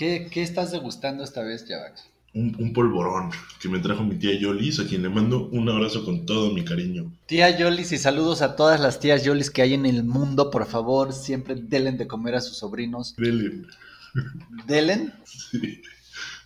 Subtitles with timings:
[0.00, 2.08] ¿Qué, qué estás degustando esta vez, Javax?
[2.32, 6.24] Un, polvorón que me trajo mi tía Yolis, a quien le mando un abrazo con
[6.24, 7.12] todo mi cariño.
[7.26, 10.64] Tía Yolis y saludos a todas las tías Yolis que hay en el mundo, por
[10.64, 13.14] favor, siempre delen de comer a sus sobrinos.
[13.18, 13.66] Delen.
[14.66, 15.12] ¿Delen?
[15.26, 15.82] Sí.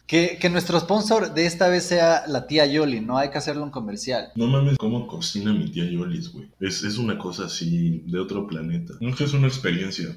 [0.08, 3.18] Que, nuestro sponsor de esta vez sea la tía Yoli, ¿no?
[3.18, 4.32] Hay que hacerlo en comercial.
[4.34, 6.48] No mames, ¿cómo cocina mi tía Yolis, güey?
[6.58, 8.94] Es, es una cosa así de otro planeta.
[9.00, 10.12] No es una experiencia.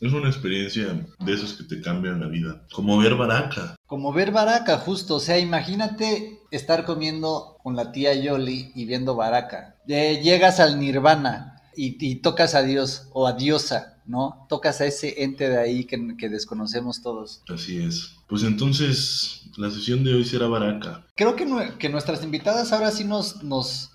[0.00, 2.62] Es una experiencia de esas que te cambian la vida.
[2.72, 3.76] Como ver baraca.
[3.86, 5.16] Como ver baraca, justo.
[5.16, 9.76] O sea, imagínate estar comiendo con la tía Yoli y viendo baraca.
[9.88, 14.46] Eh, llegas al nirvana y, y, tocas a Dios o a diosa, ¿no?
[14.48, 17.42] Tocas a ese ente de ahí que, que desconocemos todos.
[17.48, 18.12] Así es.
[18.28, 21.06] Pues entonces, la sesión de hoy será baraca.
[21.14, 21.46] Creo que,
[21.78, 23.90] que nuestras invitadas ahora sí nos, nos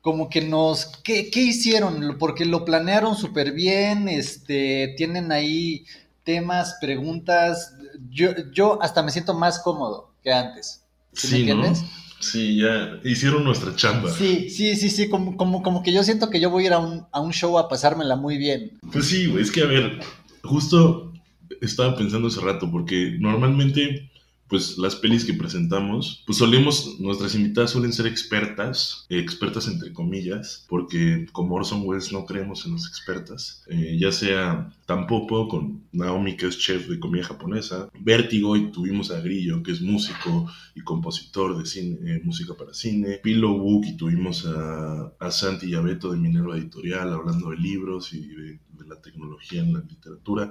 [0.00, 2.16] como que nos, ¿qué, ¿qué, hicieron?
[2.18, 5.84] Porque lo planearon súper bien, este, tienen ahí
[6.24, 7.74] temas, preguntas,
[8.10, 10.84] yo, yo hasta me siento más cómodo que antes.
[11.12, 11.84] ¿Sí, me entiendes?
[12.20, 14.12] Sí, ya hicieron nuestra chamba.
[14.12, 16.72] Sí, sí, sí, sí, como, como, como que yo siento que yo voy a ir
[16.72, 18.78] a un, a un show a pasármela muy bien.
[18.92, 20.00] Pues sí, güey, es que a ver,
[20.42, 21.12] justo
[21.60, 24.10] estaba pensando hace rato, porque normalmente
[24.48, 30.64] pues las pelis que presentamos, pues solemos, nuestras invitadas suelen ser expertas, expertas entre comillas,
[30.68, 36.34] porque como Orson Welles no creemos en las expertas, eh, ya sea Tampoco con Naomi
[36.34, 40.80] que es chef de comida japonesa, Vértigo y tuvimos a Grillo que es músico y
[40.80, 45.74] compositor de cine, eh, música para cine, Pillow Book y tuvimos a, a Santi y
[45.74, 50.50] a Beto de Minerva Editorial hablando de libros y de la tecnología en la literatura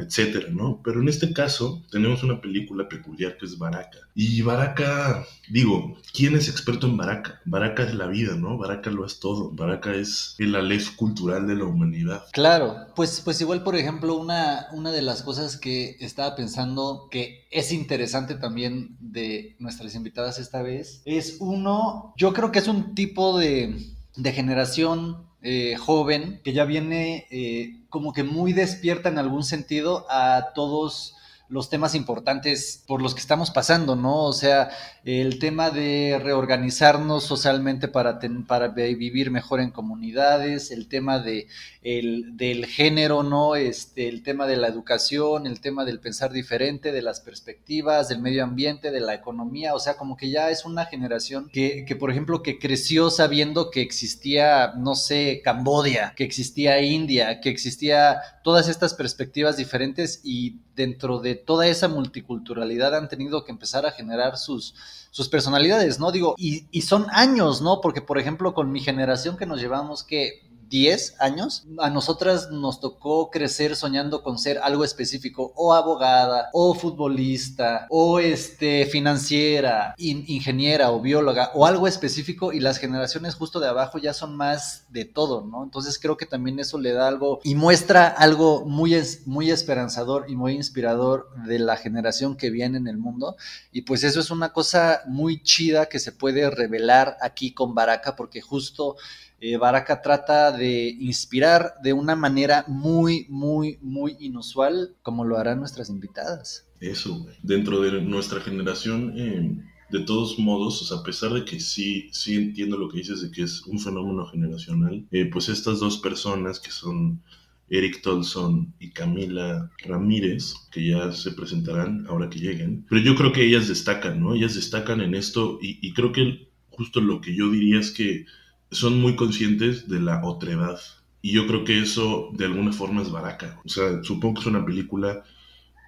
[0.00, 0.80] etcétera, ¿no?
[0.82, 3.98] Pero en este caso tenemos una película peculiar que es Baraka.
[4.14, 7.40] Y Baraka, digo, ¿quién es experto en Baraka?
[7.44, 8.56] Baraka es la vida, ¿no?
[8.56, 9.50] Baraka lo es todo.
[9.50, 12.24] Baraka es el alef cultural de la humanidad.
[12.32, 17.46] Claro, pues, pues igual, por ejemplo, una, una de las cosas que estaba pensando que
[17.50, 22.94] es interesante también de nuestras invitadas esta vez es uno, yo creo que es un
[22.94, 29.18] tipo de, de generación eh, joven que ya viene eh, como que muy despierta en
[29.18, 31.14] algún sentido a todos
[31.48, 34.24] los temas importantes por los que estamos pasando, ¿no?
[34.24, 34.70] O sea,
[35.04, 41.46] el tema de reorganizarnos socialmente para, para vivir mejor en comunidades, el tema de,
[41.82, 43.56] el, del género, ¿no?
[43.56, 48.22] Este, el tema de la educación, el tema del pensar diferente, de las perspectivas, del
[48.22, 51.94] medio ambiente, de la economía, o sea, como que ya es una generación que, que
[51.94, 58.20] por ejemplo, que creció sabiendo que existía, no sé, Cambodia, que existía India, que existía
[58.42, 63.92] todas estas perspectivas diferentes y dentro de toda esa multiculturalidad han tenido que empezar a
[63.92, 64.74] generar sus,
[65.10, 66.12] sus personalidades, ¿no?
[66.12, 67.80] Digo, y, y son años, ¿no?
[67.80, 72.80] Porque, por ejemplo, con mi generación que nos llevamos que 10 años, a nosotras nos
[72.80, 80.90] tocó crecer soñando con ser algo específico, o abogada, o futbolista, o este, financiera, ingeniera
[80.90, 85.04] o bióloga, o algo específico, y las generaciones justo de abajo ya son más de
[85.04, 85.64] todo, ¿no?
[85.64, 88.96] Entonces creo que también eso le da algo y muestra algo muy,
[89.26, 93.36] muy esperanzador y muy inspirador de la generación que viene en el mundo,
[93.72, 98.16] y pues eso es una cosa muy chida que se puede revelar aquí con Baraka,
[98.16, 98.96] porque justo
[99.40, 105.58] eh, Baraka trata de inspirar de una manera muy, muy, muy inusual, como lo harán
[105.58, 106.66] nuestras invitadas.
[106.80, 109.56] Eso, dentro de nuestra generación, eh,
[109.90, 113.22] de todos modos, o sea, a pesar de que sí, sí entiendo lo que dices
[113.22, 117.22] de que es un fenómeno generacional, eh, pues estas dos personas que son
[117.68, 122.86] Eric Tolson y Camila Ramírez, que ya se presentarán ahora que lleguen.
[122.88, 124.34] Pero yo creo que ellas destacan, ¿no?
[124.34, 128.26] Ellas destacan en esto y creo que justo lo que yo diría es que
[128.74, 130.78] son muy conscientes de la otredad.
[131.22, 133.60] Y yo creo que eso de alguna forma es baraca.
[133.64, 135.24] O sea, supongo que es una película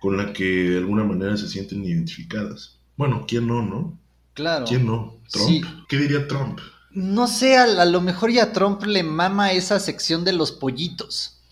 [0.00, 2.78] con la que de alguna manera se sienten identificadas.
[2.96, 3.98] Bueno, ¿quién no, no?
[4.34, 4.64] Claro.
[4.66, 5.16] ¿Quién no?
[5.30, 5.64] ¿Trump?
[5.88, 6.60] ¿Qué diría Trump?
[6.90, 11.42] No sé, a, lo mejor ya a Trump le mama esa sección de los pollitos.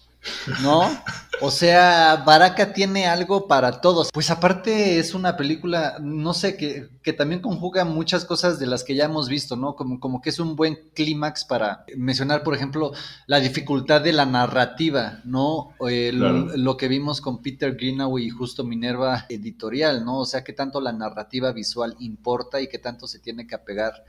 [0.63, 0.89] ¿no?
[1.41, 4.11] O sea, Baraka tiene algo para todos.
[4.13, 8.85] Pues aparte es una película, no sé, que, que también conjuga muchas cosas de las
[8.85, 9.75] que ya hemos visto, ¿no?
[9.75, 12.93] Como, como que es un buen clímax para mencionar, por ejemplo,
[13.27, 15.71] la dificultad de la narrativa, ¿no?
[15.89, 20.21] Eh, lo, que vimos con Peter Greenaway y justo Minerva Editorial, ¿no?
[20.21, 24.05] O sea, que tanto la narrativa visual importa y que tanto se tiene que apegar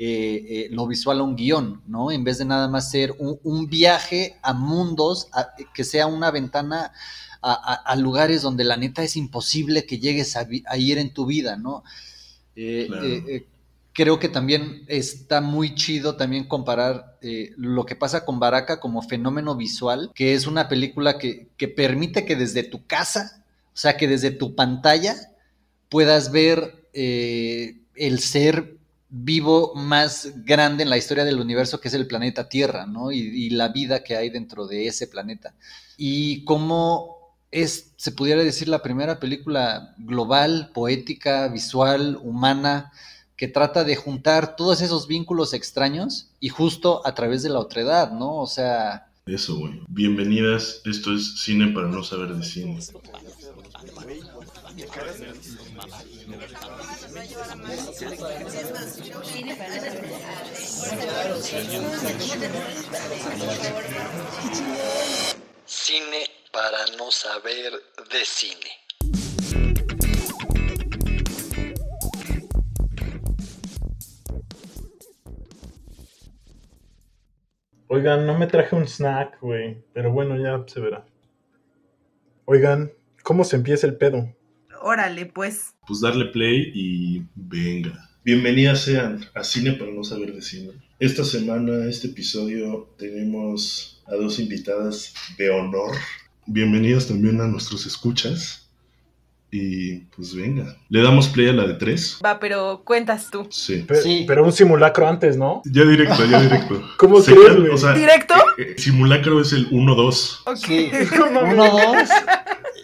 [0.00, 2.12] eh, eh, lo visual a un guion, ¿no?
[2.12, 5.28] En vez de nada más ser un, viaje a mundos,
[5.74, 6.92] que sea una ventana
[7.42, 10.46] a, lugares donde la neta es imposible que llegues a,
[10.76, 11.82] ir en tu vida, ¿no?
[12.54, 13.46] Eh,
[13.92, 17.18] creo que también está muy chido también comparar
[17.56, 22.24] lo que pasa con Baraka como fenómeno visual, que es una película que, que permite
[22.24, 25.16] que desde tu casa o sea, que desde tu pantalla
[25.88, 28.77] puedas ver el ser
[29.10, 33.10] vivo más grande en la historia del universo, que es el planeta Tierra, ¿no?
[33.10, 35.54] Y, y la vida que hay dentro de ese planeta.
[35.96, 37.18] Y cómo
[37.50, 42.92] es, se pudiera decir, la primera película global, poética, visual, humana,
[43.36, 48.12] que trata de juntar todos esos vínculos extraños y justo a través de la otredad,
[48.12, 48.36] ¿no?
[48.36, 49.06] O sea...
[49.26, 49.80] Eso, güey.
[49.88, 52.80] Bienvenidas, esto es Cine para no saber de cine.
[65.66, 67.72] Cine para no saber
[68.12, 68.54] de cine.
[77.88, 81.04] Oigan, no me traje un snack, güey, pero bueno, ya se verá.
[82.44, 82.92] Oigan,
[83.24, 84.37] ¿cómo se empieza el pedo?
[84.82, 85.74] Órale, pues.
[85.86, 88.08] Pues darle play y venga.
[88.24, 90.72] Bienvenidas sean a Cine para no saber de cine.
[90.98, 95.96] Esta semana, este episodio, tenemos a dos invitadas de honor.
[96.46, 98.68] Bienvenidas también a nuestros escuchas.
[99.50, 102.18] Y pues venga, le damos play a la de tres.
[102.22, 103.46] Va, pero cuentas tú.
[103.50, 103.82] Sí.
[103.88, 104.24] Pero, sí.
[104.26, 105.62] pero un simulacro antes, ¿no?
[105.64, 106.82] Ya directo, ya directo.
[106.98, 108.34] ¿Cómo se ¿Directo?
[108.58, 110.40] Eh, eh, simulacro es el 1-2.
[110.44, 110.68] Ok.
[110.68, 112.08] 1-2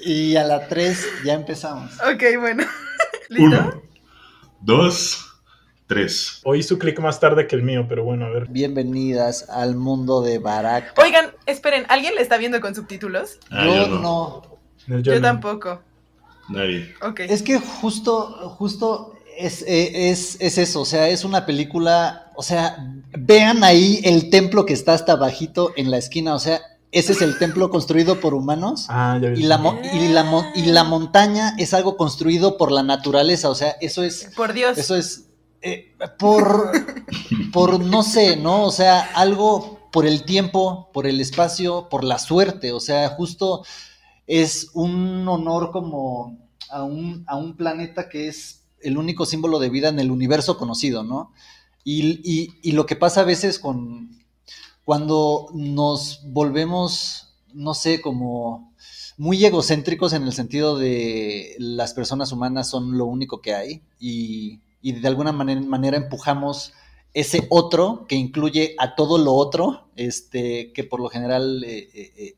[0.04, 1.92] y a la tres ya empezamos.
[2.00, 2.64] ok, bueno.
[3.28, 3.56] ¿Listo?
[3.56, 3.82] 1,
[4.60, 5.26] 2,
[5.86, 6.40] 3.
[6.44, 8.46] Oí su clic más tarde que el mío, pero bueno, a ver.
[8.48, 10.94] Bienvenidas al mundo de Barack.
[10.98, 13.38] Oigan, esperen, ¿alguien le está viendo con subtítulos?
[13.50, 14.42] Ah, Yo yo no.
[15.02, 15.20] Yo no.
[15.20, 15.82] tampoco.
[16.50, 16.94] Nadie.
[17.00, 17.20] Ok.
[17.20, 22.42] Es que justo, justo es, eh, es, es eso, o sea, es una película, o
[22.42, 22.76] sea,
[23.18, 26.60] vean ahí el templo que está hasta bajito en la esquina, o sea,
[26.94, 28.86] ese es el templo construido por humanos.
[28.88, 29.40] Ah, ya vi.
[29.40, 33.50] Y la, mo- y, la mo- y la montaña es algo construido por la naturaleza,
[33.50, 34.78] o sea, eso es, Por Dios.
[34.78, 35.26] eso es
[35.62, 36.72] eh, por,
[37.52, 38.64] por, no sé, ¿no?
[38.64, 43.64] O sea, algo por el tiempo, por el espacio, por la suerte, o sea, justo
[44.26, 46.38] es un honor como
[46.70, 50.58] a un, a un planeta que es el único símbolo de vida en el universo
[50.58, 51.32] conocido, ¿no?
[51.84, 54.10] Y, y- y lo que pasa a veces con
[54.84, 58.72] cuando nos volvemos, no sé, como
[59.16, 64.60] muy egocéntricos en el sentido de las personas humanas son lo único que hay y,
[64.84, 66.74] y de alguna manera, empujamos
[67.14, 72.12] ese otro que incluye a todo lo otro, este, que por lo general eh, eh,
[72.16, 72.36] eh,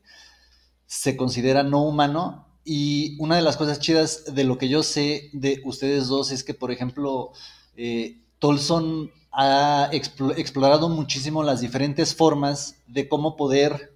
[0.85, 2.47] se considera no humano.
[2.63, 6.45] Y una de las cosas chidas de lo que yo sé de ustedes dos es
[6.45, 7.31] que, por ejemplo,
[8.39, 13.95] Tolson ha explo- explorado muchísimo las diferentes formas de cómo poder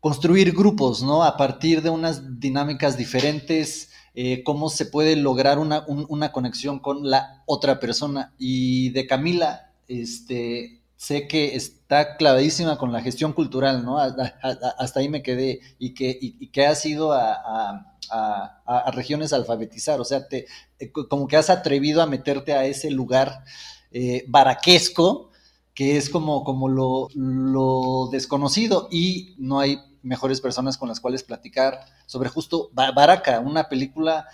[0.00, 1.22] construir grupos, ¿no?
[1.22, 6.80] A partir de unas dinámicas diferentes, eh, cómo se puede lograr una, un- una conexión
[6.80, 8.34] con la otra persona.
[8.38, 13.98] Y de Camila, este, sé que está clavadísima con la gestión cultural, ¿no?
[13.98, 19.36] Hasta ahí me quedé y que, y, que has ido a, a- a- regiones a
[19.36, 20.46] alfabetizar, o sea, te,
[20.78, 23.44] eh, co- como que has atrevido a meterte a ese lugar
[23.90, 25.30] eh, baraquesco,
[25.74, 31.22] que es como, como lo, lo desconocido y no hay mejores personas con las cuales
[31.22, 34.26] platicar sobre justo Ba- Baraka, una película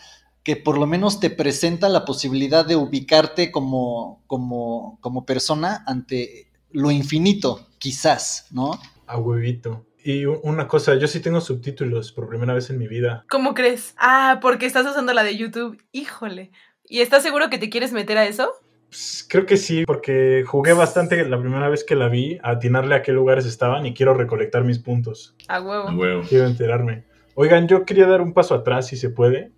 [0.43, 6.48] que por lo menos te presenta la posibilidad de ubicarte como, como, como persona ante
[6.71, 8.79] lo infinito, quizás, ¿no?
[9.07, 9.87] A huevito.
[10.05, 13.25] Y una cosa, yo sí tengo subtítulos por primera vez en mi vida.
[13.29, 13.95] ¿Cómo crees?
[13.99, 15.83] Ah, porque estás usando la de YouTube.
[15.93, 16.51] Híjole.
[16.85, 18.51] ¿Y estás seguro que te quieres meter a eso?
[18.89, 22.95] Pues, creo que sí, porque jugué bastante la primera vez que la vi, a atinarle
[22.95, 25.35] a qué lugares estaban y quiero recolectar mis puntos.
[25.49, 25.89] A huevo.
[25.89, 26.23] A huevo.
[26.27, 27.05] Quiero enterarme.
[27.35, 29.53] Oigan, yo quería dar un paso atrás, si se puede.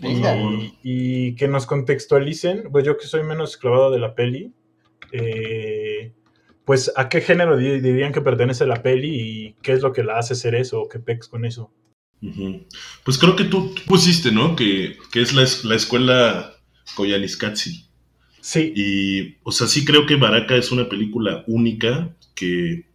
[0.00, 4.52] Y, y que nos contextualicen, pues yo que soy menos clavado de la peli,
[5.12, 6.12] eh,
[6.64, 10.04] pues a qué género di- dirían que pertenece la peli y qué es lo que
[10.04, 11.72] la hace ser eso o qué pex con eso.
[13.04, 14.54] Pues creo que tú pusiste, ¿no?
[14.54, 16.54] Que, que es la, la escuela
[16.94, 17.86] Koyaanisqatsi.
[18.40, 22.86] Sí, Y, o sea, sí creo que Baraka es una película única que,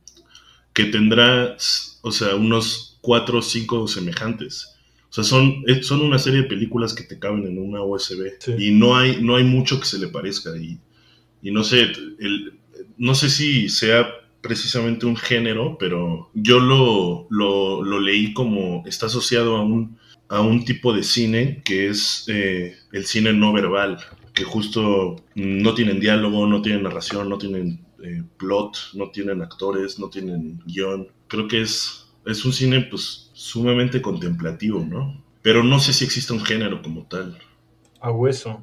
[0.74, 1.56] que tendrá,
[2.02, 4.76] o sea, unos cuatro o cinco semejantes.
[5.10, 8.34] O sea, son, son una serie de películas que te caben en una USB.
[8.40, 8.54] Sí.
[8.58, 10.56] Y no hay, no hay mucho que se le parezca.
[10.58, 10.80] Y,
[11.42, 11.82] y no sé,
[12.20, 12.57] el,
[12.98, 14.08] no sé si sea
[14.42, 19.98] precisamente un género, pero yo lo, lo, lo leí como está asociado a un,
[20.30, 24.00] a un tipo de cine que es eh, el cine no verbal,
[24.34, 30.00] que justo no tienen diálogo, no tienen narración, no tienen eh, plot, no tienen actores,
[30.00, 31.08] no tienen guion.
[31.28, 35.28] Creo que es, es un cine pues sumamente contemplativo, ¿no?
[35.48, 37.40] pero no sé si existe un género como tal.
[38.02, 38.62] A hueso.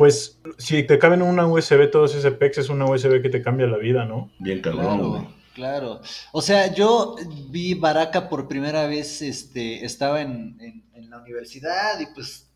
[0.00, 3.66] Pues si te caben una USB todos ese pex, es una USB que te cambia
[3.66, 4.30] la vida, ¿no?
[4.38, 5.22] Bien cabrón, Claro, güey.
[5.54, 6.00] claro.
[6.32, 7.16] O sea, yo
[7.50, 12.48] vi Baraka por primera vez, este, estaba en, en- en la universidad y pues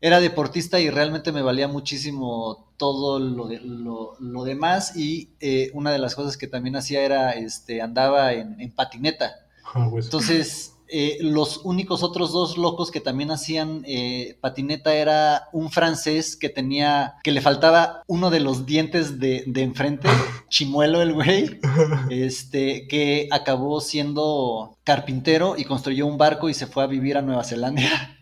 [0.00, 5.70] era deportista y realmente me valía muchísimo todo lo, de- lo, lo demás y eh,
[5.74, 9.30] una de las cosas que también hacía era, este, andaba en, en patineta.
[9.74, 10.06] A hueso.
[10.08, 16.36] Entonces, eh, los únicos otros dos locos que también hacían eh, patineta era un francés
[16.36, 20.08] que tenía, que le faltaba uno de los dientes de, de enfrente,
[20.50, 21.58] chimuelo el güey,
[22.10, 27.22] este, que acabó siendo carpintero y construyó un barco y se fue a vivir a
[27.22, 27.82] Nueva Zelanda.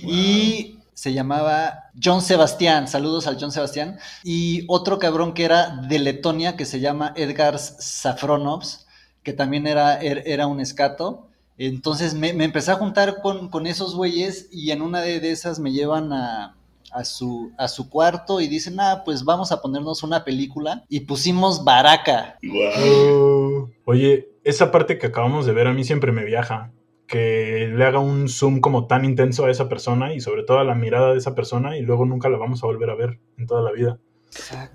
[0.00, 3.98] Y se llamaba John Sebastián, saludos al John Sebastián.
[4.24, 8.86] Y otro cabrón que era de Letonia, que se llama Edgar Safronovs,
[9.22, 11.28] que también era, er- era un escato.
[11.58, 15.58] Entonces me, me empecé a juntar con, con esos güeyes y en una de, esas
[15.58, 16.56] me llevan a,
[16.92, 20.84] a su, a su cuarto y dicen, ah, pues vamos a ponernos una película.
[20.88, 22.38] Y pusimos Baraka.
[22.78, 23.68] Oh.
[23.84, 26.72] Oye, esa parte que acabamos de ver a mí siempre me viaja.
[27.06, 30.64] Que le haga un zoom como tan intenso a esa persona y sobre todo a
[30.64, 33.46] la mirada de esa persona y luego nunca la vamos a volver a ver en
[33.46, 34.00] toda la vida.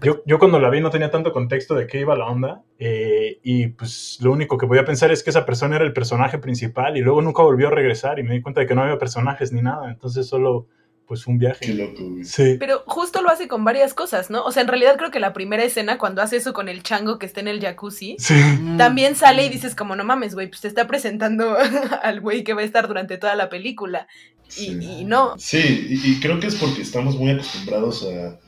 [0.01, 3.39] Yo, yo cuando la vi no tenía tanto contexto de qué iba la onda eh,
[3.43, 6.97] y pues lo único que podía pensar es que esa persona era el personaje principal
[6.97, 9.51] y luego nunca volvió a regresar y me di cuenta de que no había personajes
[9.51, 10.67] ni nada, entonces solo
[11.05, 11.73] pues un Qué viaje.
[11.73, 12.23] loco, güey.
[12.23, 12.55] Sí.
[12.57, 14.45] Pero justo lo hace con varias cosas, ¿no?
[14.45, 17.19] O sea, en realidad creo que la primera escena, cuando hace eso con el chango
[17.19, 18.33] que está en el jacuzzi, Sí.
[18.33, 18.77] Mm.
[18.77, 21.57] también sale y dices como, no mames, güey, pues te está presentando
[22.01, 24.07] al güey que va a estar durante toda la película.
[24.47, 24.79] Y, Sí.
[24.81, 25.37] y no.
[25.37, 28.39] Sí, y, y creo que es porque estamos muy acostumbrados a,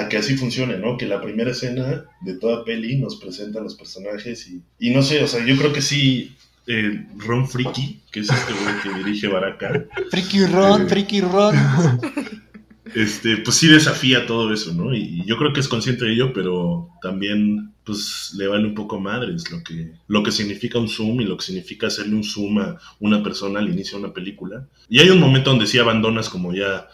[0.00, 0.96] a que así funcione, ¿no?
[0.96, 5.02] Que la primera escena de toda peli nos presenta a los personajes y, y no
[5.02, 6.34] sé, o sea, yo creo que sí,
[6.66, 10.86] eh, Ron Friki, que es este güey que dirige Baraka, Friki Ron, Eh.
[10.88, 11.54] Friki Ron.
[12.94, 14.94] este, pues sí desafía todo eso, ¿no?
[14.94, 19.00] Y yo creo que es consciente de ello, pero también pues le vale un poco
[19.00, 22.58] madres lo que, lo que significa un zoom y lo que significa hacerle un zoom
[22.58, 24.68] a una persona al inicio de una película.
[24.88, 26.88] Y hay un momento donde sí abandonas como ya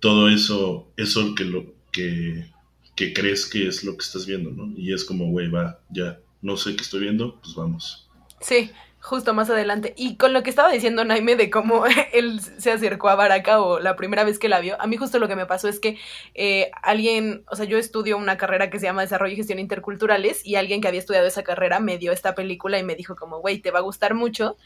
[0.00, 2.46] todo eso, eso que lo que,
[2.96, 4.72] que crees que es lo que estás viendo, ¿no?
[4.76, 8.08] Y es como, güey, va, ya, no sé qué estoy viendo, pues vamos.
[8.40, 8.70] Sí,
[9.02, 9.94] justo más adelante.
[9.96, 13.80] Y con lo que estaba diciendo Naime de cómo él se acercó a Baraka o
[13.80, 15.98] la primera vez que la vio, a mí justo lo que me pasó es que
[16.34, 20.46] eh, alguien, o sea, yo estudio una carrera que se llama Desarrollo y Gestión Interculturales
[20.46, 23.40] y alguien que había estudiado esa carrera me dio esta película y me dijo como,
[23.40, 24.56] güey, te va a gustar mucho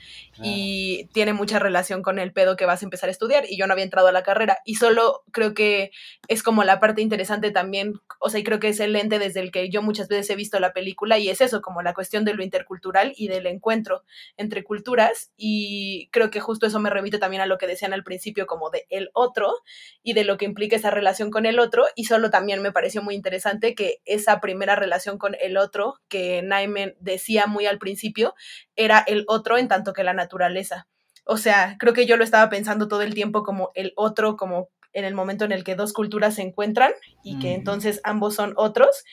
[0.43, 3.67] y tiene mucha relación con el pedo que vas a empezar a estudiar y yo
[3.67, 4.59] no había entrado a la carrera.
[4.67, 5.93] Y solo creo que
[6.29, 9.41] es como la parte interesante también, o sea, y creo que es el lente desde
[9.41, 12.27] el que yo muchas veces he visto la película y es eso, como la cuestión
[12.27, 14.05] de lo intercultural y del encuentro
[14.37, 18.05] entre culturas y creo que justo eso me remite también a lo que decían al
[18.05, 19.55] principio como de el otro
[20.03, 23.03] y de lo que implica esa relación con el otro y solo también me pareció
[23.03, 28.35] muy interesante que esa primera relación con el otro que Naime decía muy al principio
[28.75, 30.89] era el otro en tanto que la naturaleza.
[31.25, 34.71] O sea, creo que yo lo estaba pensando todo el tiempo como el otro, como
[34.93, 36.93] en el momento en el que dos culturas se encuentran
[37.23, 39.05] y que entonces ambos son otros.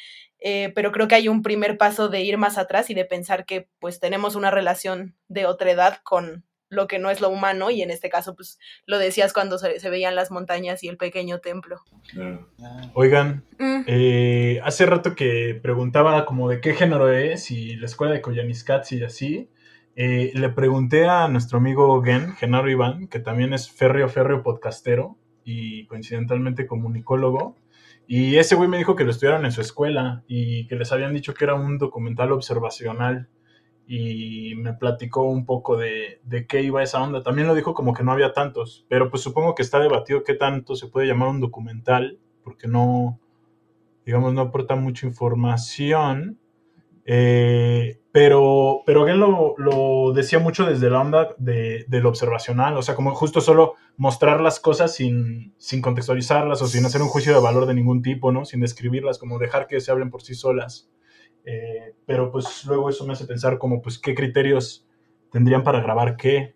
[0.46, 3.46] Eh, pero creo que hay un primer paso de ir más atrás y de pensar
[3.46, 7.70] que pues tenemos una relación de otra edad con lo que no es lo humano
[7.70, 8.58] y en este caso pues
[8.88, 11.82] lo decías cuando se, se veían las montañas y el pequeño templo.
[12.12, 12.50] Claro.
[12.62, 12.90] Ah.
[12.94, 18.14] Oigan, Mm, Eh, hace rato que preguntaba como de qué género es y la escuela
[18.14, 19.50] de Koyaanisqatsi y así.
[19.96, 25.18] eh, le pregunté a nuestro amigo Gen, Genaro Iván, que también es férreo férreo podcastero
[25.46, 27.56] y coincidentalmente comunicólogo.
[28.08, 31.14] Y ese güey me dijo que lo estudiaron en su escuela y que les habían
[31.14, 33.30] dicho que era un documental observacional.
[33.88, 37.22] Y me platicó un poco de, de qué iba esa onda.
[37.22, 40.36] También lo dijo como que no había tantos, pero pues supongo que está debatido qué
[40.36, 43.20] tanto se puede llamar un documental, porque no,
[44.06, 46.40] digamos, no aporta mucha información.
[47.06, 52.84] Eh, pero, pero lo, lo decía mucho desde la onda de, de lo observacional, o
[52.84, 57.34] sea, como justo solo mostrar las cosas sin, sin contextualizarlas o sin hacer un juicio
[57.34, 58.46] de valor de ningún tipo, ¿no?
[58.46, 60.92] Sin describirlas, como dejar que se hablen por sí solas.
[61.44, 64.88] Eh, pero pues luego eso me hace pensar como, pues, qué criterios
[65.32, 66.56] tendrían para grabar qué,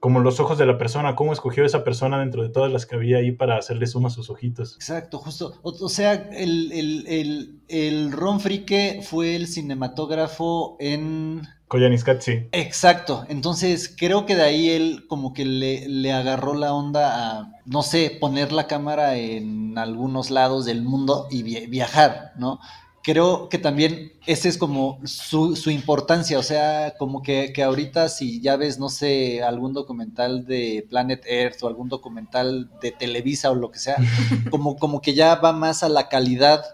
[0.00, 2.96] como los ojos de la persona, cómo escogió esa persona dentro de todas las que
[2.96, 4.74] había ahí para hacerle suma a sus ojitos.
[4.76, 5.60] Exacto, justo.
[5.62, 11.42] O, o sea, el, el, el, el Ron Frique fue el cinematógrafo en...
[11.68, 12.48] Koyaanisqatsi.
[12.50, 17.52] Exacto, entonces creo que de ahí él como que le, le agarró la onda a,
[17.64, 22.58] no sé, poner la cámara en algunos lados del mundo y vi- viajar, ¿no?
[23.02, 28.08] Creo que también esa es como su, su importancia, o sea, como que, que, ahorita
[28.08, 33.50] si ya ves, no sé, algún documental de Planet Earth o algún documental de Televisa
[33.50, 33.96] o lo que sea,
[34.50, 36.64] como, como que ya va más a la calidad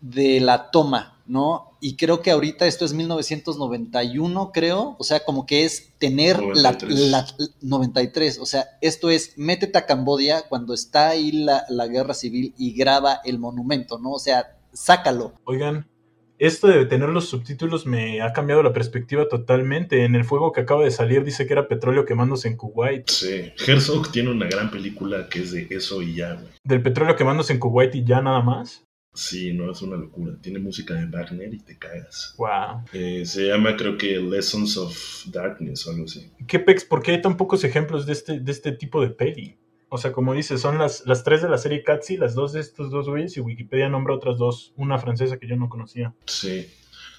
[0.00, 1.76] de la toma, ¿no?
[1.80, 6.98] Y creo que ahorita esto es 1991, creo, o sea, como que es tener 93.
[7.10, 7.26] La, la
[7.62, 12.54] 93, o sea, esto es, métete a Cambodia cuando está ahí la, la guerra civil
[12.58, 14.12] y graba el monumento, ¿no?
[14.12, 15.34] O sea, sácalo.
[15.44, 15.88] Oigan,
[16.38, 20.04] esto de tener los subtítulos me ha cambiado la perspectiva totalmente.
[20.04, 23.08] En el fuego que acaba de salir dice que era petróleo quemándose en Kuwait.
[23.08, 26.48] Sí, Herzog tiene una gran película que es de eso y ya, güey.
[26.62, 28.84] ¿Del petróleo quemándose en Kuwait y ya nada más?
[29.14, 30.36] Sí, no, es una locura.
[30.42, 32.34] Tiene música de Wagner y te cagas.
[32.36, 32.84] Wow.
[32.92, 36.30] Eh, se llama, creo que, Lessons of Darkness o algo así.
[36.46, 36.84] ¿Qué pex?
[36.84, 39.56] ¿Por qué hay tan pocos ejemplos de este, de este tipo de peli?
[39.96, 42.60] O sea, como dices, son las, las tres de la serie Catsi, las dos de
[42.60, 46.14] estos dos güeyes, y Wikipedia nombra otras dos, una francesa que yo no conocía.
[46.26, 46.66] Sí.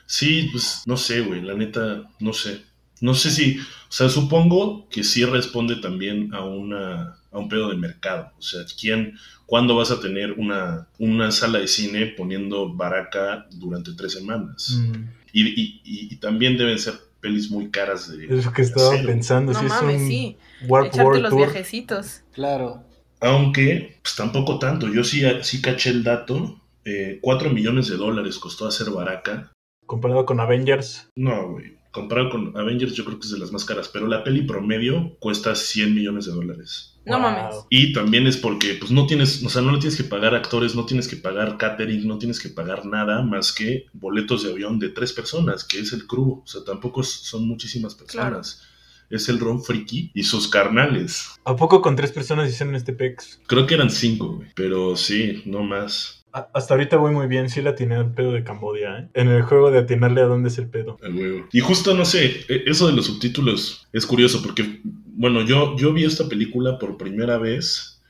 [0.06, 2.62] Sí, pues no sé, güey, la neta, no sé.
[3.02, 7.70] No sé si, o sea, supongo que sí responde también a una a un pedo
[7.70, 8.32] de mercado.
[8.38, 13.94] O sea, ¿quién, cuándo vas a tener una, una sala de cine poniendo baraca durante
[13.94, 14.80] tres semanas?
[14.80, 15.04] Mm.
[15.34, 18.26] Y, y, y, también deben ser pelis muy caras de.
[18.26, 19.06] Es lo que estaba hacer.
[19.06, 19.54] pensando.
[19.54, 20.38] No si mames, es un sí.
[20.68, 21.40] Warp Echarte World los Tour.
[21.42, 22.22] viajecitos.
[22.34, 22.84] Claro.
[23.22, 24.88] Aunque, pues tampoco tanto.
[24.88, 26.62] Yo sí, sí caché el dato.
[26.86, 29.52] Eh, 4 millones de dólares costó hacer Baraka.
[29.86, 31.10] Comparado con Avengers.
[31.16, 31.76] No, güey.
[31.92, 33.90] Comparado con Avengers, yo creo que es de las más caras.
[33.92, 36.94] Pero la peli promedio cuesta 100 millones de dólares.
[37.06, 37.22] No Wow.
[37.22, 37.56] mames.
[37.70, 40.76] Y también es porque, pues no tienes, o sea, no le tienes que pagar actores,
[40.76, 44.78] no tienes que pagar catering, no tienes que pagar nada más que boletos de avión
[44.78, 46.42] de tres personas, que es el crew.
[46.44, 48.62] O sea, tampoco son muchísimas personas.
[49.10, 51.28] Es el Ron Friki y sus carnales.
[51.46, 53.40] ¿A poco con tres personas hicieron este pex?
[53.48, 54.50] Creo que eran cinco, güey.
[54.56, 56.26] Pero sí, no más.
[56.34, 59.08] A- Hasta ahorita voy muy bien, sí la atiné al pedo de Cambodia, ¿eh?
[59.14, 60.98] En el juego de atinarle a dónde es el pedo.
[61.02, 61.48] al huevo.
[61.54, 65.94] Y justo, no sé, e- eso de los subtítulos es curioso porque, bueno, yo, yo
[65.94, 68.02] vi esta película por primera vez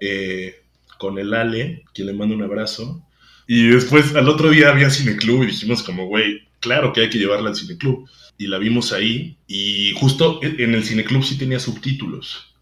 [0.00, 0.62] eh,
[0.98, 3.04] con el Ale, quien le mando un abrazo.
[3.46, 7.18] Y después, al otro día había cineclub y dijimos como, güey, claro que hay que
[7.18, 8.08] llevarla al cineclub.
[8.44, 12.54] Y la vimos ahí y justo e- en el cineclub sí tenía subtítulos.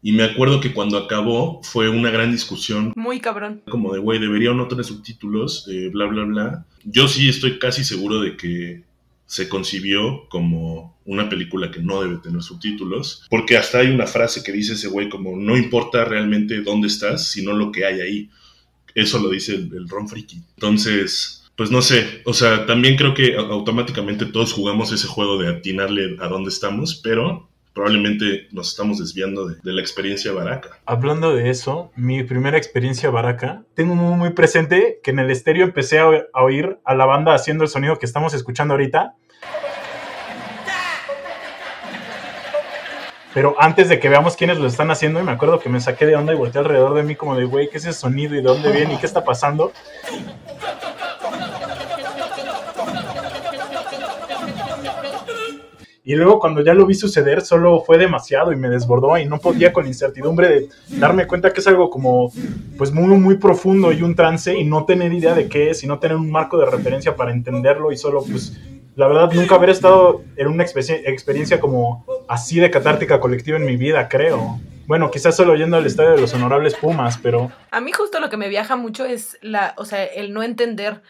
[0.00, 3.62] Y me acuerdo que cuando acabó fue una gran discusión Muy cabrón.
[3.68, 6.66] como de, güey, debería o no tener subtítulos, eh, bla, bla, bla.
[6.84, 8.84] Yo sí estoy casi seguro de que
[9.26, 14.44] se concibió como una película que no debe tener subtítulos, porque hasta hay una frase
[14.44, 18.30] que dice ese güey como, no importa realmente dónde estás, sino lo que hay ahí.
[18.94, 20.36] Eso lo dice el, el Ron Friki.
[20.54, 25.38] Entonces, pues no sé, o sea, también creo que au- automáticamente todos jugamos ese juego
[25.38, 30.78] de atinarle a dónde estamos, pero probablemente nos estamos desviando de, la experiencia baraca.
[30.86, 35.98] Hablando de eso, mi primera experiencia baraca, tengo muy, presente que en el estéreo empecé
[35.98, 39.14] a, oír a la banda haciendo el sonido que estamos escuchando ahorita.
[43.34, 46.14] Pero antes de que veamos quiénes lo están haciendo, me acuerdo que me saqué de
[46.14, 48.42] onda y volteé alrededor de mí como de, güey, ¿qué es ese sonido y de
[48.44, 49.72] dónde viene y qué está pasando?
[56.08, 59.38] Y luego cuando ya lo vi suceder, solo fue demasiado y me desbordó y no
[59.40, 62.32] podía con incertidumbre de darme cuenta que es algo como
[62.78, 65.86] pues muy muy profundo y un trance y no tener idea de qué es y
[65.86, 68.58] no tener un marco de referencia para entenderlo y solo pues
[68.96, 73.76] la verdad nunca haber estado en una experiencia, como así de catártica colectiva en mi
[73.76, 74.58] vida, creo.
[74.86, 78.30] Bueno, quizás solo yendo al estadio de los honorables Pumas, pero A mí justo lo
[78.30, 81.02] que me viaja mucho es la, o sea, el no entender.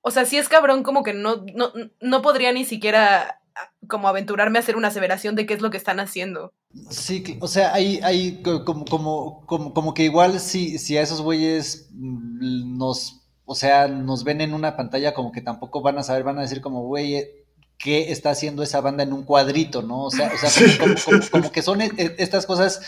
[0.00, 3.38] O sea, si es cabrón, como que no, no, no podría ni siquiera
[3.88, 6.52] como aventurarme a hacer una aseveración de qué es lo que están haciendo.
[6.90, 10.96] Sí, que- o sea, hay, hay co- como, como, como, como que igual si, si
[10.96, 15.82] a esos güeyes mm, nos, o sea, nos ven en una pantalla como que tampoco
[15.82, 17.44] van a saber, van a decir como, güey, eh,
[17.78, 20.04] ¿qué está haciendo esa banda en un cuadrito, no?
[20.04, 22.80] O sea, o sea Sí, como, como- como que son e- e- estas cosas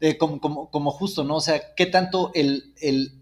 [0.00, 1.36] eh, como, como, como justo, ¿no?
[1.36, 3.21] O sea, ¿qué tanto el, el,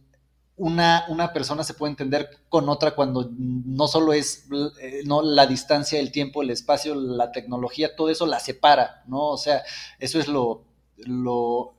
[0.60, 4.46] una, una persona se puede entender con otra cuando no solo es
[4.80, 9.28] eh, no la distancia, el tiempo, el espacio, la tecnología, todo eso la separa, ¿no?
[9.28, 9.62] O sea,
[9.98, 10.62] eso es lo,
[10.98, 11.72] lo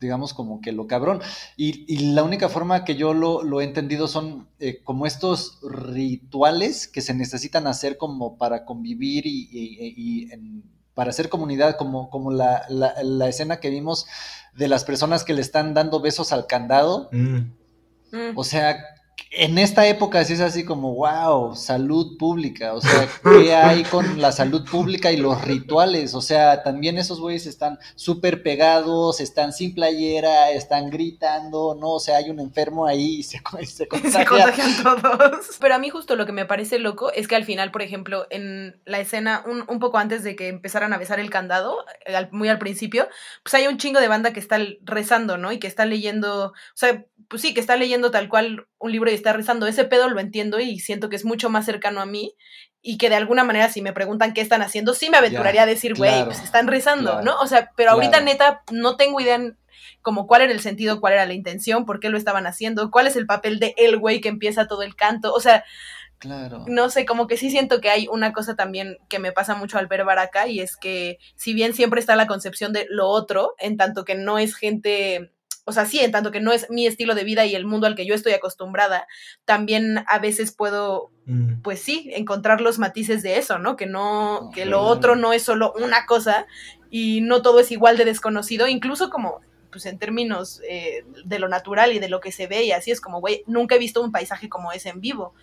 [0.00, 1.20] digamos, como que lo cabrón.
[1.56, 5.58] Y, y la única forma que yo lo, lo he entendido son eh, como estos
[5.62, 10.28] rituales que se necesitan hacer como para convivir y, y-
[10.94, 14.06] para hacer comunidad, como, como la, la- la escena que vimos
[14.54, 17.10] de las personas que le están dando besos al candado.
[17.12, 17.38] mm,
[18.12, 18.32] Mm.
[18.36, 18.78] O sea,
[19.30, 24.20] en esta época sí es así como, wow, salud pública, o sea, ¿qué hay con
[24.20, 26.14] la salud pública y los rituales?
[26.14, 31.92] O sea, también esos güeyes están súper pegados, están sin playera, están gritando, ¿no?
[31.94, 34.24] O sea, hay un enfermo ahí y se, se, Se contagia.
[34.26, 35.46] contagian todos.
[35.60, 38.26] Pero a mí justo lo que me parece loco es que al final, por ejemplo,
[38.30, 41.76] en la escena, un, un poco antes de que empezaran a besar el candado,
[42.06, 43.08] eh, al- muy al principio,
[43.42, 45.52] pues hay un chingo de banda que está rezando, ¿no?
[45.52, 49.05] Y que está leyendo, o sea, pues sí, que está leyendo tal cual un libro
[49.10, 49.66] y está rezando.
[49.66, 52.34] Ese pedo lo entiendo y siento que es mucho más cercano a mí
[52.82, 55.62] y que de alguna manera si me preguntan qué están haciendo, sí me aventuraría Ya,
[55.62, 57.36] a decir, güey, claro, pues están rezando, claro, ¿no?
[57.40, 58.24] O sea, pero ahorita claro.
[58.26, 59.40] neta no tengo idea
[60.02, 63.08] como cuál era el sentido, cuál era la intención, por qué lo estaban haciendo, cuál
[63.08, 65.64] es el papel de el güey que empieza todo el canto, o sea,
[66.18, 66.64] Claro.
[66.66, 69.76] no sé, como que sí siento que hay una cosa también que me pasa mucho
[69.78, 73.54] al ver Baraka y es que si bien siempre está la concepción de lo otro,
[73.58, 75.30] en tanto que no es gente,
[75.68, 77.86] o sea, sí, en tanto que no es mi estilo de vida y el mundo
[77.86, 79.06] al que yo estoy acostumbrada,
[79.44, 81.60] también a veces puedo Mm.
[81.62, 83.74] pues sí, encontrar los matices de eso, ¿no?
[83.76, 86.46] Que no, que lo otro no es solo una cosa
[86.88, 89.40] y no todo es igual de desconocido, incluso como
[89.72, 92.92] pues en términos eh, de lo natural y de lo que se ve y así
[92.92, 95.34] es como, güey, nunca he visto un paisaje como ese en vivo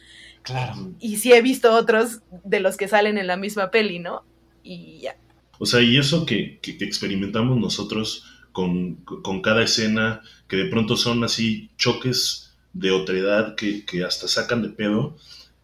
[0.42, 0.74] Claro.
[1.00, 4.24] y sí he visto otros de los que salen en la misma peli, ¿no?
[4.64, 5.18] Y ya.
[5.60, 10.66] O sea, y eso que, que- que experimentamos nosotros con, con cada escena, que de
[10.66, 15.18] pronto son así choques de otredad que, que hasta sacan de pedo.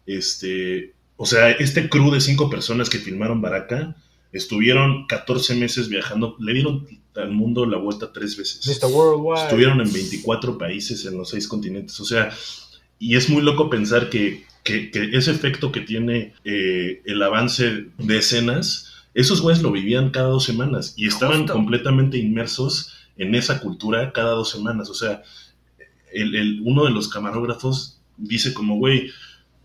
[0.06, 3.96] Este, o sea, este crew de cinco personas que filmaron Baraka
[4.32, 8.66] estuvieron 14 meses viajando, le dieron al mundo la vuelta tres veces.
[9.44, 11.98] Estuvieron en 24 países en los seis continentes.
[12.00, 12.30] O sea,
[12.98, 17.86] y es muy loco pensar que, que- que ese efecto que tiene eh, el avance
[17.98, 21.52] de escenas, esos güeyes lo vivían cada dos semanas y estaban Justo.
[21.54, 24.88] completamente inmersos en esa cultura cada dos semanas.
[24.90, 25.22] O sea,
[26.12, 29.10] el, el- uno de los camarógrafos dice como, güey,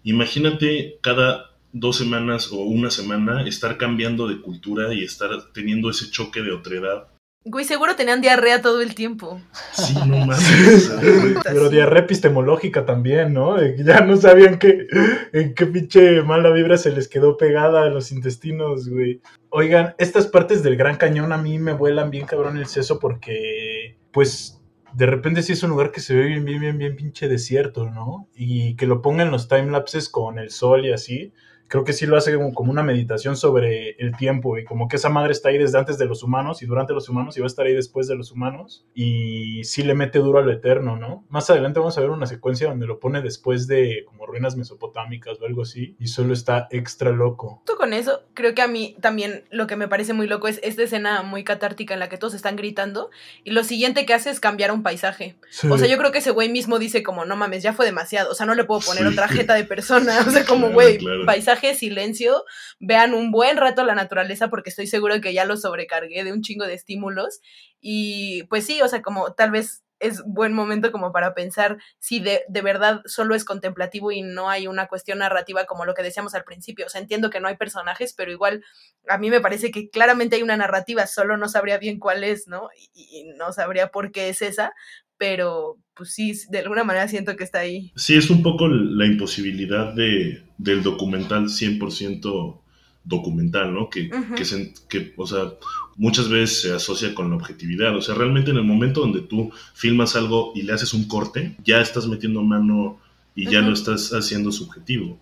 [0.03, 6.09] imagínate cada dos semanas o una semana estar cambiando de cultura y estar teniendo ese
[6.09, 7.07] choque de otredad.
[7.47, 9.39] Güey, seguro tenían diarrea todo el tiempo.
[9.71, 10.91] Sí, no mames.
[11.43, 13.63] Pero diarrea epistemológica también, ¿no?
[13.77, 14.87] Ya no sabían qué,
[15.31, 19.21] en qué pinche mala vibra se les quedó pegada a los intestinos, güey.
[19.49, 23.99] Oigan, estas partes del Gran Cañón a mí me vuelan bien cabrón el seso porque,
[24.11, 24.59] pues,
[24.95, 27.91] de repente sí es un lugar que se ve bien, bien, bien, bien pinche desierto,
[27.91, 28.27] ¿no?
[28.33, 31.31] Y que lo pongan los timelapses con el sol y así.
[31.67, 34.97] Creo que sí lo hace como, como una meditación sobre el tiempo y como que
[34.97, 37.45] esa madre está ahí desde antes de los humanos y durante los humanos y va
[37.45, 40.95] a estar ahí después de los humanos y sí le mete duro a lo eterno,
[40.95, 41.25] ¿no?
[41.29, 45.39] Más adelante vamos a ver una secuencia donde lo pone después de como ruinas mesopotámicas
[45.41, 47.57] o algo así y solo está extra loco.
[47.57, 50.59] Justo con eso, creo que a mí también lo que me parece muy loco es
[50.63, 53.09] esta escena muy catártica en la que todos están gritando
[53.43, 55.35] y lo siguiente que hace es cambiar un paisaje.
[55.69, 58.31] O sea, yo creo que ese güey mismo dice como, no mames, ya fue demasiado,
[58.31, 59.13] o sea, no le puedo poner Sí.
[59.13, 61.25] otra jeta de persona, o sea, como, Claro, güey, claro.
[61.25, 62.43] paisaje, silencio,
[62.79, 66.41] vean un buen rato la naturaleza porque estoy seguro que ya lo sobrecargué de un
[66.41, 67.39] chingo de estímulos
[67.79, 72.19] y pues sí, o sea, como tal vez es buen momento como para pensar si
[72.19, 76.03] de, de verdad solo es contemplativo y no hay una cuestión narrativa como lo que
[76.03, 76.85] decíamos al principio.
[76.85, 78.63] O sea, entiendo que no hay personajes, pero igual
[79.07, 82.47] a mí me parece que claramente hay una narrativa, solo no sabría bien cuál es,
[82.47, 82.69] ¿no?
[82.93, 84.73] Y, y no sabría por qué es esa,
[85.17, 87.91] pero pues sí, de alguna manera siento que está ahí.
[87.95, 92.59] Sí, es un poco la imposibilidad de, del documental 100%
[93.03, 93.89] documental, ¿no?
[93.89, 95.53] Que, que, se- que, o sea,
[95.95, 97.95] muchas veces se asocia con la objetividad.
[97.95, 101.55] O sea, realmente en el momento donde tú filmas algo y le haces un corte,
[101.63, 102.99] ya estás metiendo mano
[103.35, 103.67] y ya Ujú.
[103.69, 105.19] lo estás haciendo subjetivo.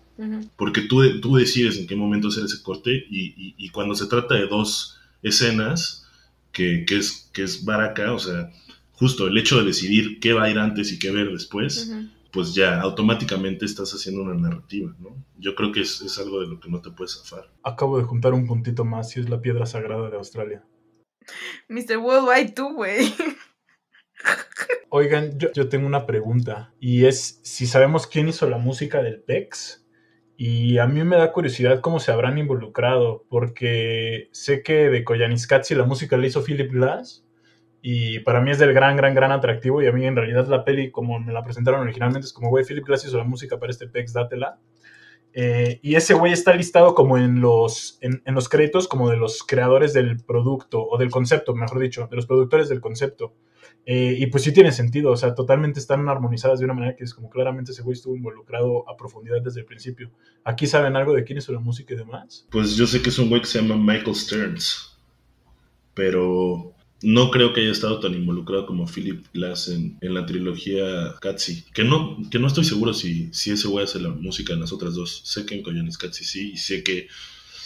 [0.56, 4.06] Porque tú, tú decides en qué momento hacer ese corte y, y- y cuando se
[4.06, 6.06] trata de dos escenas,
[6.52, 8.48] que, que es, que es Baraka, o sea,
[8.94, 11.92] justo el hecho de decidir qué va a ir antes y qué ver después,
[12.32, 15.24] pues ya automáticamente estás haciendo una narrativa, ¿no?
[15.38, 17.50] Yo creo que es, es algo de lo que no te puedes zafar.
[17.62, 20.64] Acabo de juntar un puntito más y es la piedra sagrada de Australia.
[21.68, 21.98] Mr.
[21.98, 23.12] Worldwide, tú, güey.
[24.90, 29.20] Oigan, yo, yo tengo una pregunta y es si sabemos quién hizo la música del
[29.20, 29.84] PEX.
[30.36, 35.76] Y a mí me da curiosidad cómo se habrán involucrado, porque sé que de Koyaanisqatsi
[35.76, 37.24] la música la hizo Philip Glass,
[37.86, 40.64] y para mí es del gran, gran, gran atractivo, y a mí en realidad la
[40.64, 43.70] peli, como me la presentaron originalmente, es como, güey, Philip Glass hizo la música para
[43.70, 44.58] este PEX, dátela.
[45.34, 49.18] Eh, y ese güey está listado como en los, en, en los créditos como de
[49.18, 53.34] los creadores del producto, o del concepto, mejor dicho, de los productores del concepto.
[53.84, 57.04] Eh, y pues sí tiene sentido, o sea, totalmente están armonizadas de una manera que
[57.04, 60.10] es como claramente ese güey estuvo involucrado a profundidad desde el principio.
[60.42, 62.46] ¿Aquí saben algo de quién hizo la música y demás?
[62.50, 64.98] Pues yo sé que es un güey que se llama Michael Stearns,
[65.92, 66.73] pero
[67.04, 71.64] no creo que haya estado tan involucrado como Philip Glass en, en la trilogía Katsi.
[71.74, 74.72] Que no, que no estoy seguro si, si ese güey hace la música en las
[74.72, 75.20] otras dos.
[75.24, 77.08] Sé que en Koyanis Katsi sí, y sé que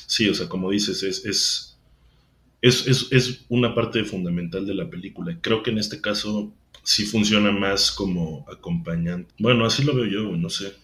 [0.06, 1.78] sí, o sea, como dices, es, es,
[2.62, 5.38] es, es, es una parte fundamental de la película.
[5.40, 9.32] Creo que en este caso sí funciona más como acompañante.
[9.38, 10.74] Bueno, así lo veo yo, no sé.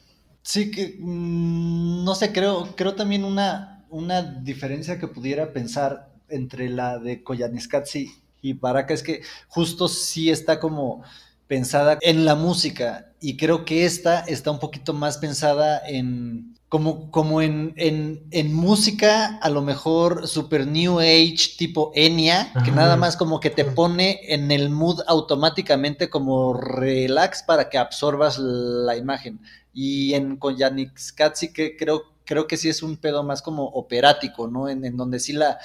[0.43, 6.69] Sí, que mm, no sé, creo, creo también una, una diferencia que pudiera pensar entre
[6.69, 11.03] la de Koyaanisqatsi y Baraka es que justo sí está como
[11.47, 17.11] pensada en la música y creo que esta está un poquito más pensada en como,
[17.11, 22.73] como en, en, en música a lo mejor super new age tipo Enya, que Ajá.
[22.73, 28.39] nada más como que te pone en el mood automáticamente como relax para que absorbas
[28.39, 29.41] la imagen.
[29.73, 34.69] Y en Koyaanisqatsi que creo, creo que sí es un pedo más como operático, ¿no?
[34.69, 35.59] En, en donde sí la,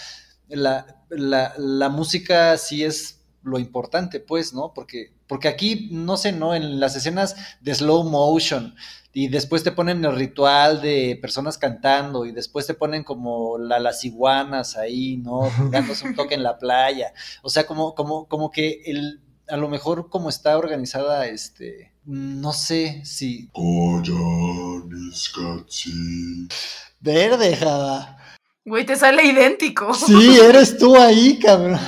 [0.49, 4.73] la, la, la música sí es lo importante, pues, ¿no?
[4.73, 6.53] Porque, porque aquí, no sé, ¿no?
[6.55, 8.75] En las escenas de slow motion
[9.11, 13.79] y después te ponen el ritual de personas cantando y después te ponen como la,
[13.79, 15.41] las iguanas ahí, ¿no?
[15.71, 17.13] Dándose un toque en la playa.
[17.41, 22.53] O sea, como, como, como que el, a lo mejor como está organizada, este, no
[22.53, 23.49] sé si...
[26.99, 28.18] Verde, Java.
[28.65, 29.93] Güey, te sale idéntico.
[29.93, 31.79] Sí, eres tú ahí, cabrón.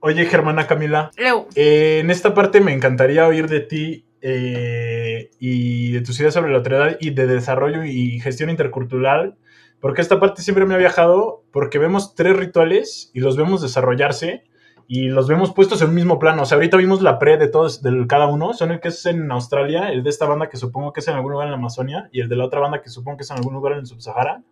[0.00, 1.10] Oye, Germana Camila,
[1.54, 6.52] eh, en esta parte me encantaría oír de ti eh, y de tus ideas sobre
[6.52, 9.36] la otredad y de desarrollo y gestión intercultural,
[9.80, 14.44] porque esta parte siempre me ha viajado, porque vemos tres rituales y los vemos desarrollarse
[14.88, 16.42] y los vemos puestos en un mismo plano.
[16.42, 19.04] O sea, ahorita vimos la pre de todos, de cada uno, son el que es
[19.06, 21.58] en Australia, el de esta banda que supongo que es en algún lugar en la
[21.58, 23.80] Amazonia y el de la otra banda que supongo que es en algún lugar en
[23.80, 24.42] el Subsahara.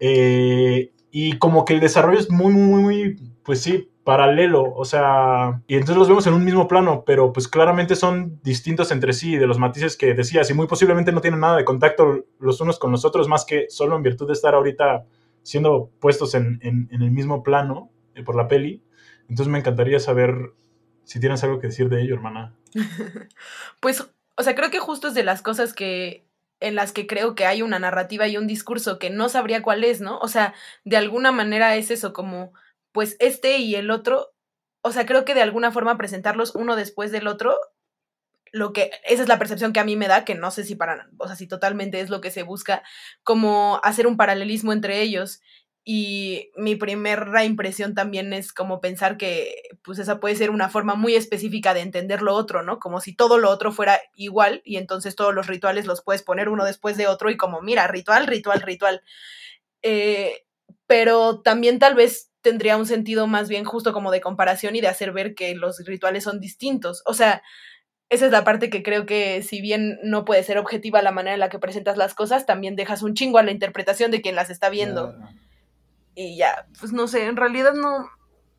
[0.00, 5.60] Eh, y como que el desarrollo es muy, muy, muy, pues sí, paralelo, o sea,
[5.68, 9.36] y entonces los vemos en un mismo plano, pero pues claramente son distintos entre sí,
[9.36, 12.78] de los matices que decías, y muy posiblemente no tienen nada de contacto los unos
[12.78, 15.04] con los otros, más que solo en virtud de estar ahorita
[15.42, 18.82] siendo puestos en, en- el mismo plano eh, por la peli.
[19.28, 20.34] Entonces me encantaría saber
[21.04, 22.54] si tienes algo que decir de ello, hermana.
[23.80, 26.26] Pues, o sea, creo que justo es de las cosas que
[26.60, 29.84] en las que creo que hay una narrativa y un discurso que no sabría cuál
[29.84, 30.18] es, ¿no?
[30.18, 32.52] O sea, de alguna manera es eso, como,
[32.92, 34.32] pues este y el otro,
[34.82, 37.58] o sea, creo que de alguna forma presentarlos uno después del otro,
[38.52, 40.74] lo que, esa es la percepción que a mí me da, que no sé si
[40.74, 42.82] para, o sea, si totalmente es lo que se busca,
[43.22, 45.40] como hacer un paralelismo entre ellos.
[45.82, 50.94] Y mi primera impresión también es como pensar que pues esa puede ser una forma
[50.94, 52.78] muy específica de entender lo otro, ¿no?
[52.78, 56.48] Como si todo lo otro fuera igual y entonces todos los rituales los puedes poner
[56.48, 59.02] uno después de otro y como, mira, ritual, ritual, ritual.
[59.82, 60.44] Eh,
[60.86, 64.88] pero también tal vez tendría un sentido más bien justo como de comparación y de
[64.88, 67.02] hacer ver que los rituales son distintos.
[67.06, 67.42] O sea,
[68.10, 71.34] esa es la parte que creo que si bien no puede ser objetiva la manera
[71.34, 74.34] en la que presentas las cosas, también dejas un chingo a la interpretación de quien
[74.34, 75.14] las está viendo.
[76.22, 78.08] Y ya, pues no sé, en realidad no,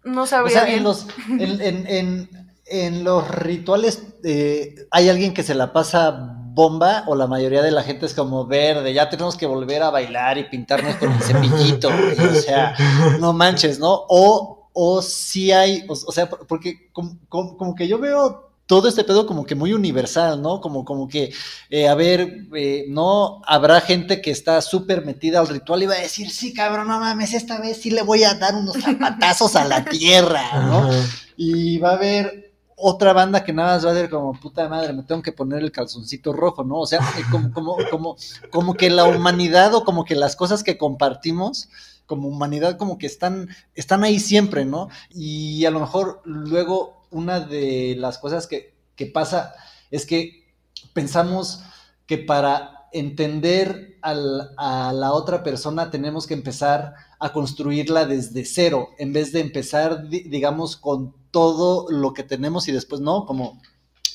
[0.04, 0.78] no O sabría sea, bien.
[0.80, 2.30] en los, en, en- en-
[2.66, 7.72] en los rituales eh, hay alguien que se la pasa bomba o la mayoría de
[7.72, 11.22] la gente es como verde, ya tenemos que volver a bailar y pintarnos con el
[11.22, 12.74] cepillito, güey, o sea,
[13.20, 14.06] no manches, ¿no?
[14.10, 18.51] O, o sí hay, o, o sea, por- porque como, como- como que yo veo
[18.66, 20.62] todo este pedo como que muy universal, ¿no?
[20.62, 21.34] Como, como que,
[21.70, 25.96] eh, a ver, eh, no habrá gente que está súper metida al ritual y va
[25.96, 29.56] a decir, sí, cabrón, no mames, esta vez sí le voy a dar unos zapatazos
[29.56, 30.90] a la tierra, ¿no?
[31.36, 34.94] Y va a haber otra banda que nada más va a ser como, puta madre,
[34.94, 36.80] me tengo que poner el calzoncito rojo, ¿no?
[36.80, 38.16] O sea, eh, como, como, como,
[38.52, 41.70] como que la humanidad o como que las cosas que compartimos
[42.06, 44.90] como humanidad como que están, están ahí siempre, ¿no?
[45.10, 49.54] Y a lo mejor luego una de las cosas que, que pasa
[49.92, 50.46] es que
[50.94, 51.62] pensamos
[52.08, 59.14] que para entender a la otra persona tenemos que empezar a construirla desde cero, en
[59.14, 63.62] vez de empezar, di- digamos, con todo lo que tenemos y después no, como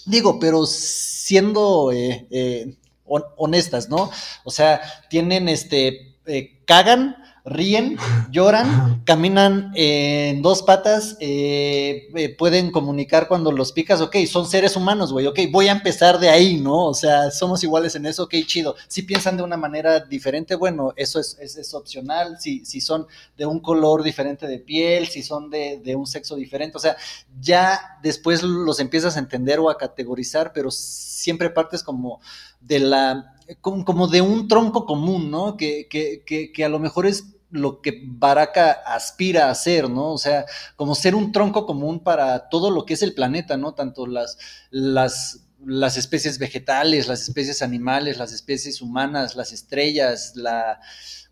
[0.07, 4.11] digo, pero siendo eh, eh, hon- honestas, ¿no?
[4.45, 7.97] O sea, tienen este, eh, cagan, ríen,
[8.31, 14.75] lloran, caminan en dos patas, eh, eh, pueden comunicar cuando los picas, ok, son seres
[14.75, 16.87] humanos, güey, ok, voy a empezar de ahí, ¿no?
[16.87, 18.75] O sea, somos iguales en eso, ok, chido.
[18.89, 23.07] Si piensan de una manera diferente, bueno, eso es, es, es opcional, si, si son
[23.39, 26.97] de un color diferente de piel, si son de, de un sexo diferente, o sea,
[27.41, 32.21] ya después los empiezas a entender o a categorizar, pero siempre partes como
[32.61, 35.57] de la, como, como de un tronco común, ¿no?
[35.57, 40.13] Que, que, que, que a lo mejor es lo que Baraka aspira a ser, ¿no?
[40.13, 40.45] O sea,
[40.77, 43.75] como ser un tronco común para todo lo que es el planeta, ¿no?
[43.75, 44.39] Tanto las,
[44.71, 50.81] las, las especies vegetales, las especies animales, las especies humanas, las estrellas, la,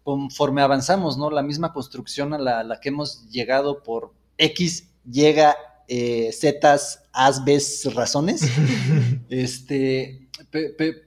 [0.05, 1.31] conforme avanzamos, ¿no?
[1.31, 5.57] La misma construcción a la, que hemos llegado por X llega
[5.89, 8.43] eh, Zetas, Asbes, razones.
[9.29, 10.29] este,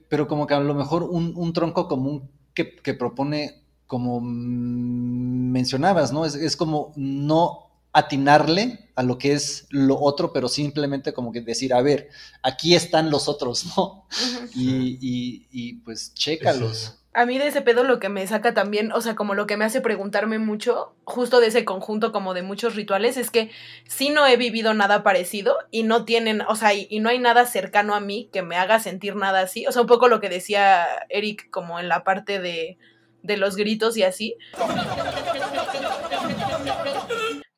[0.08, 6.24] pero como que a lo mejor un, tronco común que, que, propone, como mencionabas, ¿no?
[6.24, 11.40] Es, es como no atinarle a lo que es lo otro, pero simplemente como que
[11.40, 12.10] decir, a ver,
[12.44, 14.06] aquí están los otros, ¿no?
[14.54, 18.92] y, y, y, pues chécalos a mí de ese pedo lo que me saca también,
[18.92, 22.42] o sea, como lo que me hace preguntarme mucho, justo de ese conjunto como de
[22.42, 23.50] muchos rituales, es que
[23.88, 27.44] sí no he vivido nada parecido y no tienen, o sea, y, no hay nada
[27.46, 29.66] cercano a mí que me haga sentir nada así.
[29.66, 32.78] O sea, un poco lo que decía Eric como en la parte de,
[33.22, 34.36] de los gritos y así.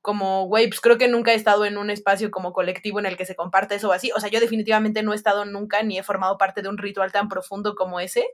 [0.03, 3.17] Como, güey, pues creo que nunca he estado en un espacio como colectivo en el
[3.17, 4.11] que se comparte eso así.
[4.17, 7.13] O sea, yo definitivamente no he estado nunca ni he formado parte de un ritual
[7.13, 8.27] tan profundo como ese.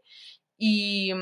[0.57, 1.12] Y,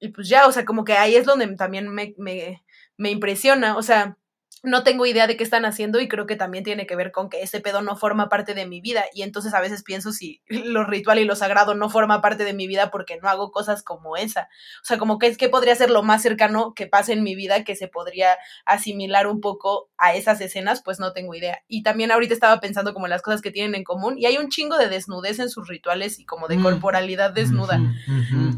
[0.00, 2.64] y pues ya, o sea, como que ahí es donde también me, me,
[2.96, 4.18] me impresiona, o sea,
[4.62, 7.28] no tengo idea de qué están haciendo y creo que también tiene que ver con
[7.28, 10.42] que ese pedo no forma parte de mi vida y entonces a veces pienso si
[10.48, 13.82] lo ritual y lo sagrado no forma parte de mi vida porque no hago cosas
[13.82, 14.48] como esa.
[14.82, 17.34] O sea, como que es que podría ser lo más cercano que pase en mi
[17.34, 21.62] vida que se podría asimilar un poco a esas escenas, pues no tengo idea.
[21.68, 24.38] Y también ahorita estaba pensando como en las cosas que tienen en común y hay
[24.38, 26.62] un chingo de desnudez en sus rituales y como de mm.
[26.62, 27.80] corporalidad desnuda.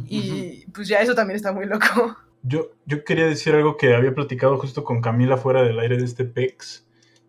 [0.07, 2.17] y pues ya eso también está muy loco.
[2.43, 6.05] Yo, yo quería decir algo que había platicado justo con Camila fuera del aire de
[6.05, 6.87] este PEX.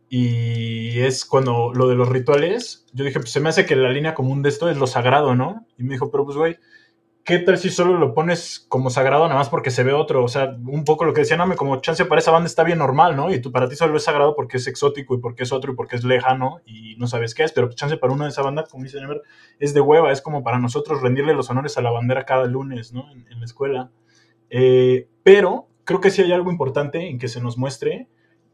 [0.10, 3.90] Y es cuando lo de los rituales, yo dije, pues se me hace que la
[3.90, 5.66] línea común de esto es lo sagrado, ¿no?
[5.78, 6.58] Y me dijo, pero pues güey,
[7.24, 10.24] ¿qué tal si solo lo pones como sagrado nada más porque se ve otro?
[10.24, 12.80] O sea, un poco lo que decía me como chance para esa banda está bien
[12.80, 13.34] normal, ¿no?
[13.34, 15.76] Y tú para ti solo es sagrado porque es exótico y porque es otro y
[15.76, 18.66] porque es lejano y no sabes qué es, pero chance para uno de esa banda,
[18.70, 19.22] como dice Never,
[19.60, 22.92] es de hueva, es como para nosotros rendirle los honores a la bandera cada lunes,
[22.92, 23.10] ¿no?
[23.12, 23.92] en la escuela.
[24.52, 28.08] Eh, pero creo que sí hay algo importante en que se nos muestre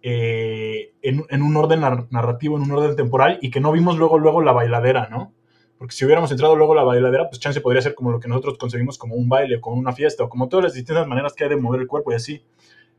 [0.03, 1.81] eh, en, un orden
[2.11, 5.33] narrativo, en un orden temporal, y que no vimos luego, luego la bailadera, ¿no?
[5.77, 8.57] Porque si hubiéramos entrado luego la bailadera, pues chance podría ser como lo que nosotros
[8.57, 11.49] concebimos como un baile, como una fiesta, o como todas las distintas maneras que hay
[11.49, 12.43] de mover el cuerpo y así.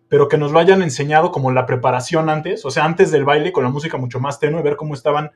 [0.09, 3.53] Pero que nos lo hayan enseñado como la preparación antes, o sea, antes del baile,
[3.53, 5.31] con la música mucho más tenue, ver cómo estaban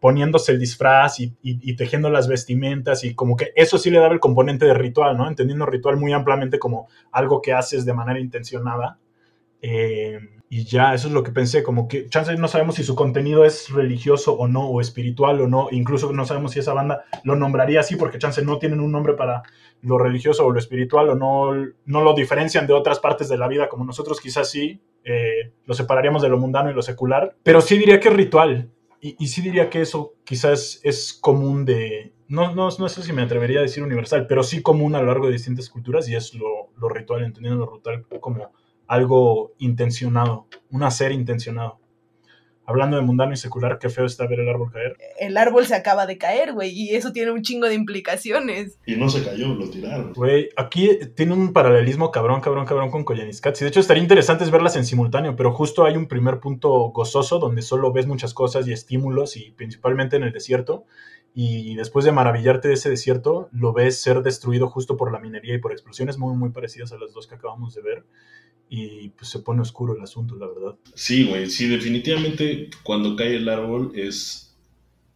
[0.00, 4.20] poniéndose el disfraz y, tejiendo las vestimentas y como que eso sí le daba el
[4.20, 5.28] componente de ritual, ¿no?
[5.28, 8.98] Entendiendo ritual muy ampliamente como algo que haces de manera intencionada.
[9.60, 12.94] Eh, y ya, eso es lo que pensé, como que chance no sabemos si su
[12.94, 17.04] contenido es religioso o no, o espiritual o no, incluso no sabemos si esa banda
[17.22, 19.42] lo nombraría así porque chance no tienen un nombre para
[19.82, 21.52] lo religioso o lo espiritual o no,
[21.84, 25.74] no lo diferencian de otras partes de la vida como nosotros quizás sí, eh, lo
[25.74, 29.42] separaríamos de lo mundano y lo secular, pero sí diría que es ritual, y, sí
[29.42, 33.62] diría que eso quizás es común de, no, no, no, sé si me atrevería a
[33.62, 36.88] decir universal, pero sí común a lo largo de distintas culturas y es lo, lo
[36.88, 38.52] ritual, entendiendo lo ritual como
[38.86, 41.80] algo intencionado, un hacer intencionado
[42.68, 44.94] hablando de mundano y secular, qué feo está ver el árbol caer.
[45.18, 48.78] El árbol se acaba de caer, güey, y eso tiene un chingo de implicaciones.
[48.84, 50.12] Y no se cayó, lo tiraron.
[50.12, 53.64] Güey, aquí tiene un paralelismo cabrón, cabrón, cabrón con Koyaanisqatsi.
[53.64, 57.62] De hecho, estaría interesante verlas en simultáneo, pero justo hay un primer punto gozoso donde
[57.62, 60.84] solo ves muchas cosas y estímulos, y principalmente en el desierto.
[61.34, 65.54] Y después de maravillarte de ese desierto, lo ves ser destruido justo por la minería
[65.54, 68.04] y por explosiones muy, muy parecidas a las dos que acabamos de ver
[68.68, 70.76] y pues se pone oscuro el asunto, la verdad.
[70.94, 74.56] Sí, güey, sí, definitivamente cuando cae el árbol es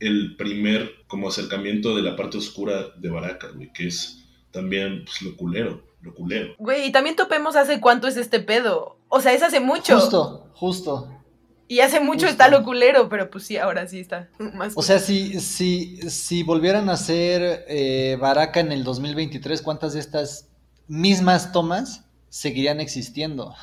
[0.01, 5.23] el primer como acercamiento de la parte oscura de Baraka, güey, que es también pues,
[5.23, 6.55] lo culero, lo culero.
[6.59, 8.99] Güey, y también topemos hace cuánto es este pedo.
[9.09, 9.99] O sea, es hace mucho.
[9.99, 11.22] Justo, justo.
[11.69, 14.75] Y hace mucho está lo culero, pero pues sí, ahora sí está más.
[14.77, 20.01] O sea, si, si, si volvieran a hacer eh, Baraka en el 2023, ¿cuántas de
[20.01, 20.49] estas
[20.89, 23.55] mismas tomas seguirían existiendo.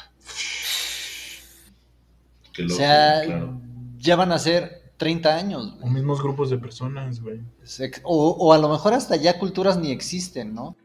[2.65, 3.21] o sea,
[3.97, 5.77] ya van a ser 30 años.
[5.81, 7.41] O mismos grupos de personas, güey.
[8.03, 10.75] O, a lo mejor hasta ya culturas ni existen, ¿no?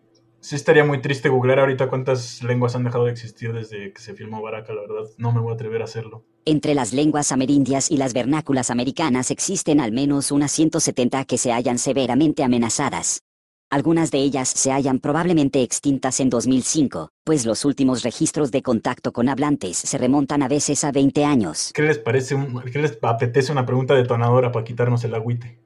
[0.45, 4.13] Sí estaría muy triste googlear ahorita cuántas lenguas han dejado de existir desde que se
[4.13, 5.09] filmó Baraka, la verdad.
[5.17, 6.23] No me voy a atrever a hacerlo.
[6.45, 11.51] Entre las lenguas amerindias y las vernáculas americanas existen al menos unas 170 que se
[11.51, 13.23] hallan severamente amenazadas.
[13.71, 19.15] Algunas de ellas se hallan probablemente extintas en 2005, pues los últimos registros de contacto
[19.15, 21.73] con hablantes se remontan a veces a 20 años.
[21.73, 22.37] ¿Qué les parece,
[22.71, 25.57] qué les apetece una pregunta detonadora para quitarnos el agüite?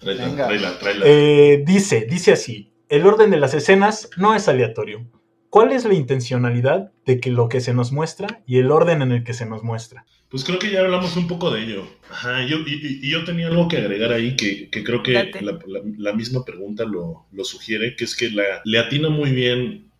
[0.00, 5.06] Tráela, tráela, eh, dice, dice así, el orden de las escenas no es aleatorio.
[5.50, 9.12] ¿cuál es la intencionalidad de que lo que se nos muestra y el orden en
[9.12, 10.04] el que se nos muestra?
[10.28, 11.86] Pues creo que ya hablamos un poco de ello.
[12.10, 15.52] Ajá, yo, y, y yo tenía algo que agregar ahí que, que creo que la,
[15.66, 19.90] la- la misma pregunta lo, lo sugiere, que es que la, le atina muy bien,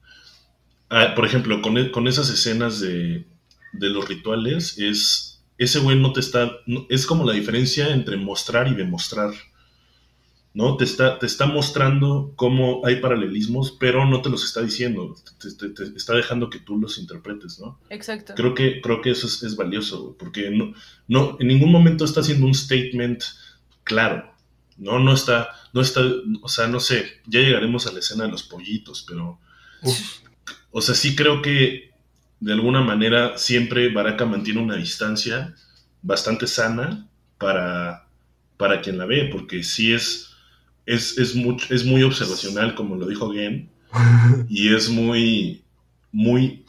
[0.90, 3.24] a- por ejemplo, con, e- con esas escenas de,
[3.72, 8.18] de los rituales, es ese güey no te está, no- es como la diferencia entre
[8.18, 9.30] mostrar y demostrar.
[10.58, 10.76] ¿No?
[10.76, 15.52] Te está, te está mostrando cómo hay paralelismos, pero no te los está diciendo, te,
[15.52, 17.78] te- te está dejando que tú los interpretes, ¿no?
[17.90, 18.34] Exacto.
[18.34, 20.72] Creo que, creo que eso es, es valioso, porque no,
[21.06, 23.22] no, en ningún momento está haciendo un statement
[23.84, 24.34] claro,
[24.78, 24.98] ¿no?
[24.98, 26.00] No está, no está,
[26.42, 29.38] o sea, no sé, ya llegaremos a la escena de los pollitos, pero,
[29.82, 29.96] Uf.
[30.72, 31.92] o sea, sí creo que
[32.40, 35.54] de alguna manera siempre Baraka mantiene una distancia
[36.02, 37.06] bastante sana
[37.38, 38.08] para,
[38.56, 40.27] para quien la ve, porque sí es,
[40.88, 43.68] es, es, much- es muy observacional, como lo dijo Gen,
[44.48, 45.62] y es muy,
[46.12, 46.64] muy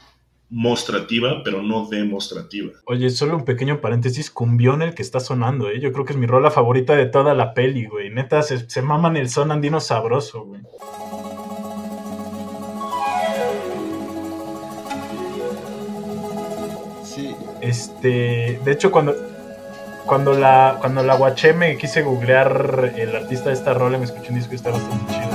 [0.51, 2.71] mostrativa, pero no demostrativa.
[2.85, 5.79] Oye, solo un pequeño paréntesis, cumbión el que está sonando, ¿eh?
[5.79, 8.09] Yo creo que es mi rola favorita de toda la peli, güey.
[8.09, 10.61] Neta, se, se maman el son andino sabroso, güey.
[17.03, 17.35] Sí.
[17.61, 19.13] Este, de hecho, cuando,
[20.09, 24.29] cuando la, cuando la guaché me quise googlear el artista de esta rola, me escuché
[24.29, 25.29] un disco y está bastante chido.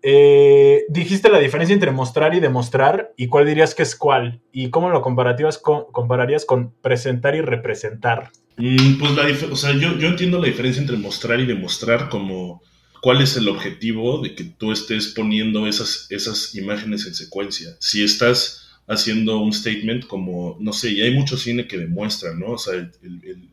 [0.00, 4.70] Eh, dijiste la diferencia entre mostrar y demostrar, y cuál dirías que es cuál, y
[4.70, 8.30] cómo lo comparativas con- compararías con presentar y representar.
[8.58, 12.62] Mm, pues la o sea, yo, yo entiendo la diferencia entre mostrar y demostrar como
[13.00, 17.76] cuál es el objetivo de que tú estés poniendo esas, esas imágenes en secuencia.
[17.78, 22.52] Si estás haciendo un statement como, no sé, y hay mucho cine que demuestra, ¿no?
[22.52, 23.48] O sea, el- el-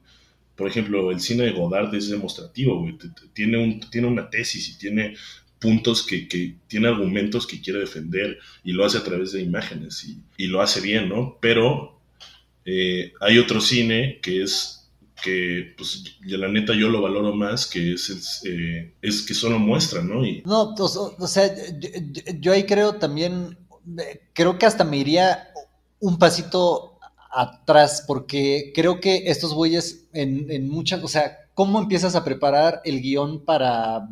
[0.55, 2.97] por ejemplo, el cine de Godard es demostrativo, güey.
[3.33, 5.15] Tiene, un, tiene una tesis y tiene
[5.59, 10.03] puntos que, que tiene argumentos que quiere defender y lo hace a través de imágenes
[10.05, 11.37] y, y lo hace bien, ¿no?
[11.41, 11.99] Pero
[12.65, 14.74] eh, hay otro cine que es
[15.25, 20.01] que, pues, la neta yo lo valoro más, que es, eh, es que solo muestra,
[20.03, 20.25] ¿no?
[20.25, 21.51] Y, No, o, o- sea,
[22.39, 23.57] yo, ahí creo también,
[24.33, 25.49] creo que hasta me iría
[25.99, 26.99] un pasito
[27.31, 32.81] atrás, porque creo que estos güeyes en, en muchas, o sea, ¿cómo empiezas a preparar
[32.85, 34.07] el guion para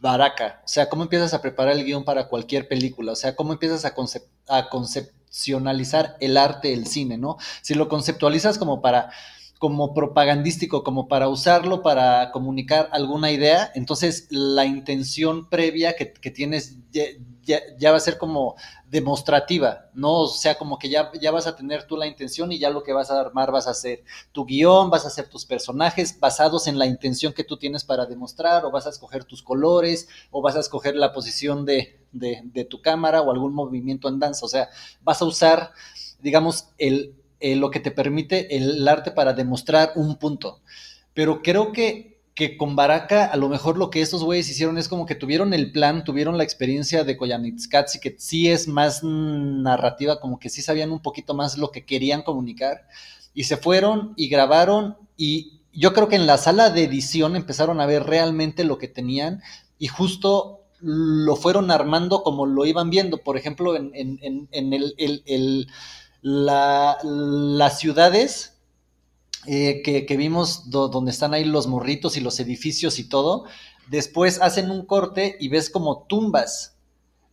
[0.00, 0.62] Baraka?
[0.64, 3.12] O sea, ¿cómo empiezas a preparar el guion para cualquier película?
[3.12, 7.36] O sea, ¿cómo empiezas a, concep- a concepcionalizar el arte, el cine, ¿no?
[7.62, 9.10] Si lo conceptualizas como para
[9.60, 16.32] como propagandístico, como para usarlo para comunicar alguna idea, entonces la intención previa que, que
[16.32, 17.04] tienes ya,
[17.78, 18.56] ya- va a ser como
[18.88, 20.20] demostrativa, ¿no?
[20.22, 22.82] O sea, como que ya, ya vas a tener tú la intención y ya lo
[22.82, 24.02] que vas a armar vas a hacer
[24.32, 28.06] tu guion, vas a hacer tus personajes basados en la intención que tú tienes para
[28.06, 32.40] demostrar, o vas a escoger tus colores, o vas a escoger la posición de, de,
[32.44, 34.68] de tu cámara o algún movimiento en danza, o sea,
[35.02, 35.72] vas a usar,
[36.20, 40.60] digamos, el, eh, lo que te permite el arte para demostrar un punto.
[41.14, 44.88] Pero creo que, que con Baraka, a lo mejor lo que estos güeyes hicieron es
[44.88, 50.20] como que tuvieron el plan, tuvieron la experiencia de Koyanitskatsi, que sí es más narrativa,
[50.20, 52.86] como que sí sabían un poquito más lo que querían comunicar,
[53.34, 57.80] y se fueron y grabaron, y yo creo que en la sala de edición empezaron
[57.80, 59.42] a ver realmente lo que tenían,
[59.78, 63.18] y justo lo fueron armando como lo iban viendo.
[63.18, 65.68] Por ejemplo, en, en, en, el, el
[66.22, 68.56] la, las ciudades
[69.46, 73.44] eh, que, vimos do, donde están ahí los morritos y los edificios y todo,
[73.88, 76.76] después hacen un corte y ves como tumbas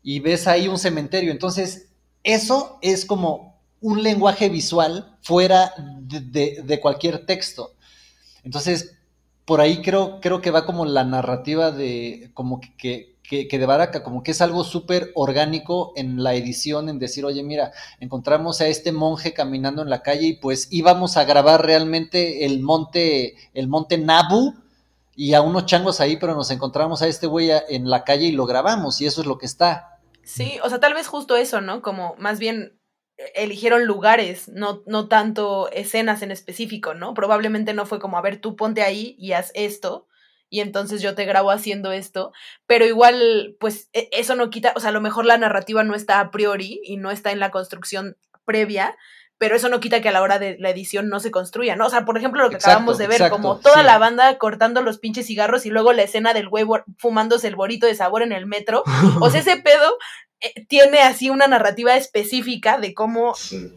[0.04, 1.32] y ves ahí un cementerio.
[1.32, 1.90] Entonces,
[2.24, 7.74] eso es como un lenguaje visual fuera de, cualquier texto.
[8.44, 8.96] Entonces,
[9.44, 14.03] por ahí creo, creo que va como la narrativa de como que que, de Baraka,
[14.03, 18.67] como que es algo súper orgánico en la edición, en decir, oye, mira, encontramos a
[18.67, 23.67] este monje caminando en la calle y pues íbamos a grabar realmente el monte, el
[23.67, 24.55] monte Nabu
[25.15, 28.32] y a unos changos ahí, pero nos encontramos a este güey en la calle y
[28.32, 29.99] lo grabamos y eso es lo que está.
[30.23, 31.82] Sí, o sea, tal vez justo eso, ¿no?
[31.82, 32.80] Como más bien
[33.36, 37.13] eligieron lugares, no, no tanto escenas en específico, ¿no?
[37.13, 40.07] Probablemente no fue como, a ver, tú ponte ahí y haz esto,
[40.50, 42.32] y entonces yo te grabo haciendo esto,
[42.66, 46.20] pero igual, pues eso no quita, o sea, a lo mejor la narrativa no está
[46.20, 48.98] a priori y no está en la construcción previa,
[49.38, 51.86] pero eso no quita que a la hora de la edición no se construya, ¿no?
[51.86, 53.86] O sea, por ejemplo, lo que exacto, acabamos de ver, exacto, como toda sí.
[53.86, 56.66] la banda cortando los pinches cigarros y luego la escena del güey
[56.98, 58.84] fumándose el borito de sabor en el metro,
[59.20, 59.98] o sea, ese pedo
[60.39, 63.72] eh, tiene así una narrativa específica de cómo sí.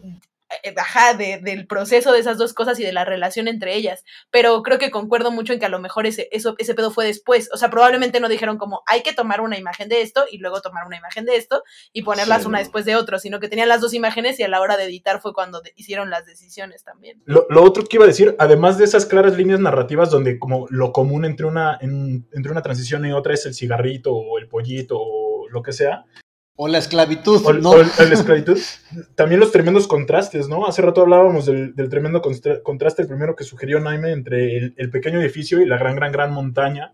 [0.63, 4.03] Eh, ajá, de, del proceso de esas dos cosas y de la relación entre ellas.
[4.29, 7.05] Pero creo que concuerdo mucho en que a lo mejor ese, eso, ese pedo fue
[7.05, 7.49] después.
[7.53, 10.61] O sea, probablemente no dijeron como hay que tomar una imagen de esto y luego
[10.61, 12.63] tomar una imagen de esto y ponerlas Sí, una no.
[12.63, 15.21] después de otro, sino que tenían las dos imágenes y a la hora de editar
[15.21, 17.21] fue cuando hicieron las decisiones también.
[17.25, 20.67] Lo, lo otro que iba a decir, además de esas claras líneas narrativas donde como
[20.69, 24.47] lo común entre una, en- entre una transición y otra es el cigarrito o el
[24.47, 26.05] pollito o lo que sea,
[26.55, 27.71] O la esclavitud, o, ¿no?
[27.71, 28.59] o la esclavitud,
[29.15, 30.67] también los tremendos contrastes, ¿no?
[30.67, 32.21] Hace rato hablábamos del, del tremendo
[32.63, 36.11] contraste, el primero que sugirió Naime, entre el, el pequeño edificio y la gran, gran,
[36.11, 36.93] gran montaña,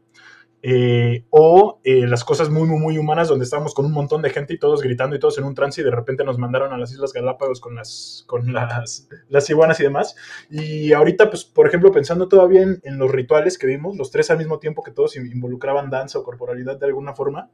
[0.70, 4.32] eh, o eh, las cosas muy, muy, muy humanas donde estábamos con un montón de
[4.32, 6.78] gente y todos gritando y todos en un trance y de repente nos mandaron a
[6.78, 10.18] las Islas Galápagos con las, con las, las iguanas y demás.
[10.50, 14.40] Y ahorita, pues, por ejemplo, pensando todavía en, los rituales que vimos, los tres al
[14.40, 17.50] mismo tiempo que todos involucraban danza o corporalidad de alguna forma,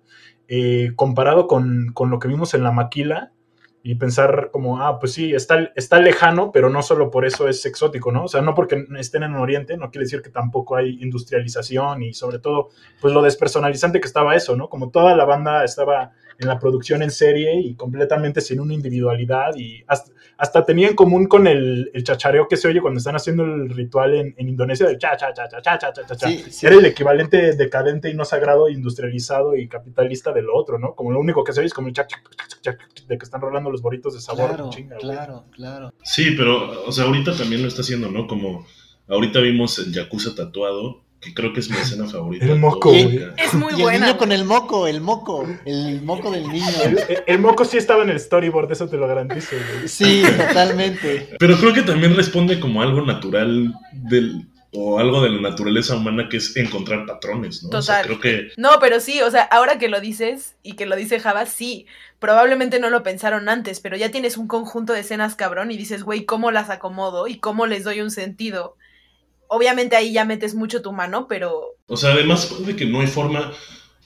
[0.47, 3.31] eh, comparado con, con lo que vimos en la maquila,
[3.85, 7.65] y pensar como, ah, pues sí, está, está lejano, pero no solo por eso es
[7.65, 8.23] exótico, ¿no?
[8.23, 12.13] O sea, no porque estén en Oriente, no quiere decir que tampoco hay industrialización y
[12.13, 12.69] sobre todo,
[13.01, 14.69] pues lo despersonalizante que estaba eso, ¿no?
[14.69, 19.55] Como toda la banda estaba en la producción en serie y completamente sin una individualidad
[19.55, 23.15] y hasta, hasta tenía en común con el, el chachareo que se oye cuando están
[23.15, 26.15] haciendo el ritual en, en Indonesia del cha, cha, cha, cha, cha, cha, cha, cha,
[26.15, 26.27] cha.
[26.27, 26.65] Sí, sí.
[26.65, 30.95] Era el equivalente decadente y no sagrado, industrializado y capitalista de lo otro, ¿no?
[30.95, 33.17] Como lo único que se oye es como el chac, chac, chac, chac, chac, de
[33.17, 34.49] que están rolando los boritos de sabor.
[34.49, 35.01] Claro, chinga, güey.
[35.01, 35.93] claro, claro.
[36.03, 38.27] Sí, pero, o sea, ahorita también lo está haciendo, ¿no?
[38.27, 38.65] Como
[39.07, 42.45] ahorita vimos el Yakuza tatuado, que creo que es mi escena favorita.
[42.45, 43.23] El moco, güey.
[43.37, 44.07] Es muy y el buena.
[44.07, 46.65] niño con el moco, el moco, el moco del niño.
[46.83, 49.55] El, el- el moco sí estaba en el storyboard, eso te lo garantizo.
[49.75, 49.87] güey.
[49.87, 51.29] Sí, totalmente.
[51.39, 56.27] Pero creo que también responde como algo natural del o algo de la naturaleza humana
[56.29, 57.77] que es encontrar patrones, ¿no?
[57.77, 58.05] O sea, Total.
[58.05, 61.19] creo que No, pero sí, o sea, ahora que lo dices y que lo dice
[61.19, 61.85] Java, sí,
[62.17, 66.01] probablemente no lo pensaron antes, pero ya tienes un conjunto de escenas cabrón y dices,
[66.01, 68.75] güey, ¿cómo las acomodo y cómo les doy un sentido?
[69.53, 73.07] Obviamente ahí ya metes mucho tu mano, pero O sea, además de que no hay
[73.07, 73.51] forma,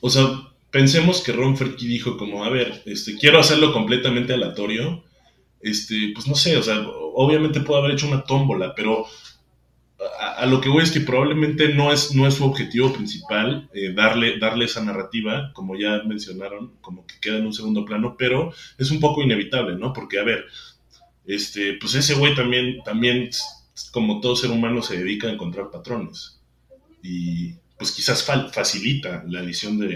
[0.01, 0.27] o sea,
[0.71, 5.03] pensemos que Ron Ferky dijo como, a ver, este, quiero hacerlo completamente aleatorio,
[5.61, 9.05] este, pues no sé, o sea, obviamente puedo haber hecho una tómbola, pero
[10.19, 13.69] a, a lo que voy es que probablemente no es, no es su objetivo principal
[13.73, 18.15] eh, darle, darle esa narrativa, como ya mencionaron, como que queda en un segundo plano,
[18.17, 19.93] pero es un poco inevitable, ¿no?
[19.93, 20.45] Porque, a ver,
[21.25, 23.29] este, pues ese güey también, también,
[23.91, 26.39] como todo ser humano, se dedica a encontrar patrones
[27.03, 29.87] y pues quizás fa- facilita la edición de,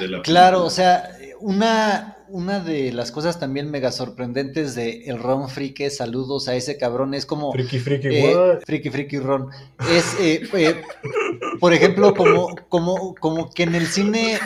[0.00, 0.66] de la Claro, película.
[0.66, 6.48] o sea, una, una de las cosas también mega sorprendentes de el Ron Frique, saludos
[6.48, 7.52] a ese cabrón, es como...
[7.52, 8.60] Friki, friki, eh, what?
[8.66, 9.48] friki, friki, Ron.
[9.88, 10.82] Es, eh, eh,
[11.60, 14.38] por ejemplo, como, como, como que en el cine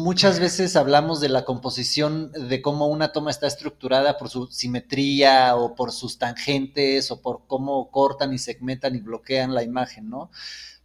[0.00, 5.54] muchas veces hablamos de la composición, de cómo una toma está estructurada por su simetría
[5.54, 10.30] o por sus tangentes o por cómo cortan y segmentan y bloquean la imagen, ¿no?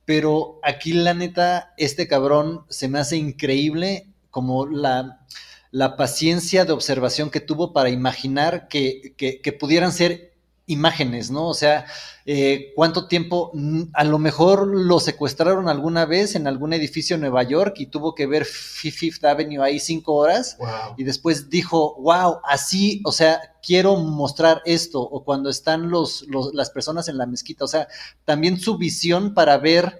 [0.05, 5.25] Pero aquí la neta, este cabrón se me hace increíble como la,
[5.71, 10.34] la paciencia de observación que tuvo para imaginar que, que, que pudieran ser
[10.67, 11.47] imágenes, ¿no?
[11.47, 11.85] O sea,
[12.25, 17.21] eh, cuánto tiempo, mm, a lo mejor lo secuestraron alguna vez en algún edificio en
[17.21, 20.95] Nueva York y tuvo que ver Fifth Avenue ahí cinco horas Wow.
[20.97, 26.53] y después dijo, wow, así, o sea, quiero mostrar esto, o cuando están los, los-
[26.55, 27.87] las personas en la mezquita, o sea,
[28.25, 29.99] también su visión para ver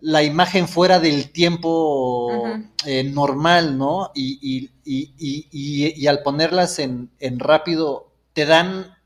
[0.00, 2.48] la imagen fuera del tiempo
[2.86, 4.10] eh, normal, ¿no?
[4.14, 8.96] Y, y- y- y- y- y al ponerlas en, en rápido, te dan,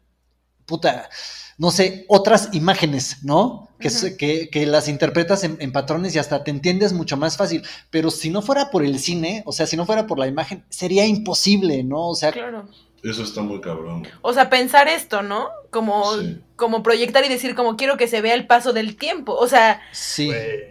[0.66, 1.08] puta,
[1.58, 3.68] no sé, otras imágenes, ¿no?
[3.78, 7.62] Que, que, que las interpretas en, en patrones y hasta te entiendes mucho más fácil.
[7.90, 10.64] Pero si no fuera por el cine, o sea, si no fuera por la imagen,
[10.68, 12.08] sería imposible, ¿no?
[12.08, 12.68] O sea, claro.
[13.04, 14.08] Eso está muy cabrón.
[14.22, 15.48] O sea, pensar esto, ¿no?
[15.74, 16.40] Como, Sí.
[16.54, 19.32] como proyectar y decir como quiero que se vea el paso del tiempo.
[19.34, 20.30] O sea, sí.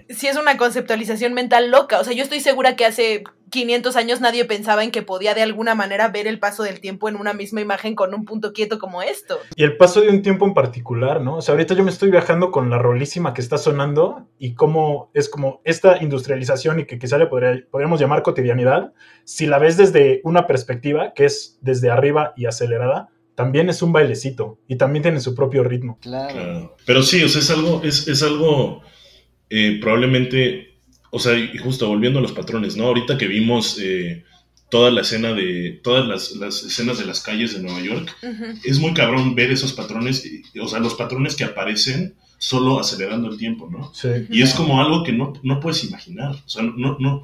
[0.09, 1.99] Sí es una conceptualización mental loca.
[1.99, 5.41] O sea, yo estoy segura que hace 500 años nadie pensaba en que podía de
[5.43, 8.79] alguna manera ver el paso del tiempo en una misma imagen con un punto quieto
[8.79, 9.37] como esto.
[9.57, 11.35] Y el paso de un tiempo en particular, ¿no?
[11.35, 15.11] O sea, ahorita yo me estoy viajando con la rolísima que está sonando y cómo
[15.13, 18.93] es como esta industrialización y que quizá le podría- podríamos llamar cotidianidad,
[19.25, 23.91] si la ves desde una perspectiva, que es desde arriba y acelerada, también es un
[23.91, 25.97] bailecito y también tiene su propio ritmo.
[26.01, 26.33] Claro.
[26.33, 26.77] Claro.
[26.85, 28.81] Pero sí, o sea, es algo, es, es algo
[29.49, 30.75] eh, probablemente,
[31.11, 32.85] o sea, y justo volviendo a los patrones, ¿no?
[32.85, 34.23] Ahorita que vimos eh,
[34.69, 38.15] toda la escena de, todas las, las escenas de las calles de Nueva York,
[38.63, 40.27] es muy cabrón ver esos patrones,
[40.59, 43.93] o sea, los patrones que aparecen solo acelerando el tiempo, ¿no?
[43.93, 44.09] Sí.
[44.29, 47.23] Y es como algo que no, no puedes imaginar, o sea, no, no,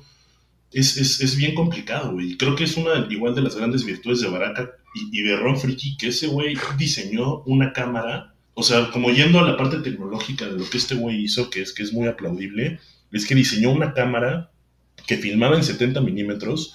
[0.71, 2.37] es, es, es bien complicado, güey.
[2.37, 5.59] Creo que es una igual de las grandes virtudes de Baraka y, y de Ron
[5.59, 10.45] Friki, que ese güey diseñó una cámara, o sea, como yendo a la parte tecnológica
[10.47, 12.79] de lo que este güey hizo, que es, que es muy aplaudible,
[13.11, 14.51] es que diseñó una cámara
[15.07, 16.73] que filmaba en 70 milímetros,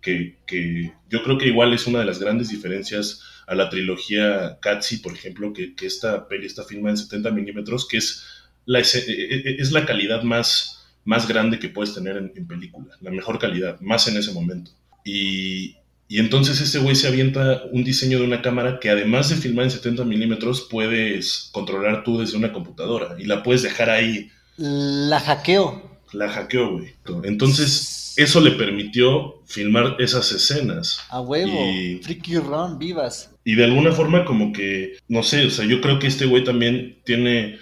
[0.00, 4.58] que, que yo creo que igual es una de las grandes diferencias a la trilogía
[4.60, 8.24] Katsi, por ejemplo, que, que esta peli está filmada en 70 milímetros, que es
[8.64, 12.46] la, ese- e- e- es la calidad más, más grande que puedes tener en, en
[12.48, 14.72] película, la mejor calidad, más en ese momento.
[15.04, 15.76] Y,
[16.08, 19.64] y entonces ese güey se avienta un diseño de una cámara que además de filmar
[19.64, 25.18] en 70 milímetros puedes controlar tú desde una computadora y la puedes dejar ahí, La
[25.20, 25.98] hackeo.
[26.12, 26.94] la hackeó, güey.
[27.24, 31.00] Entonces eso le permitió filmar esas escenas.
[31.10, 31.50] A huevo.
[31.52, 33.30] Y- Freaky Ron, vivas.
[33.44, 36.42] Y de alguna forma como que, no sé, o sea, yo creo que este güey
[36.44, 37.58] también tiene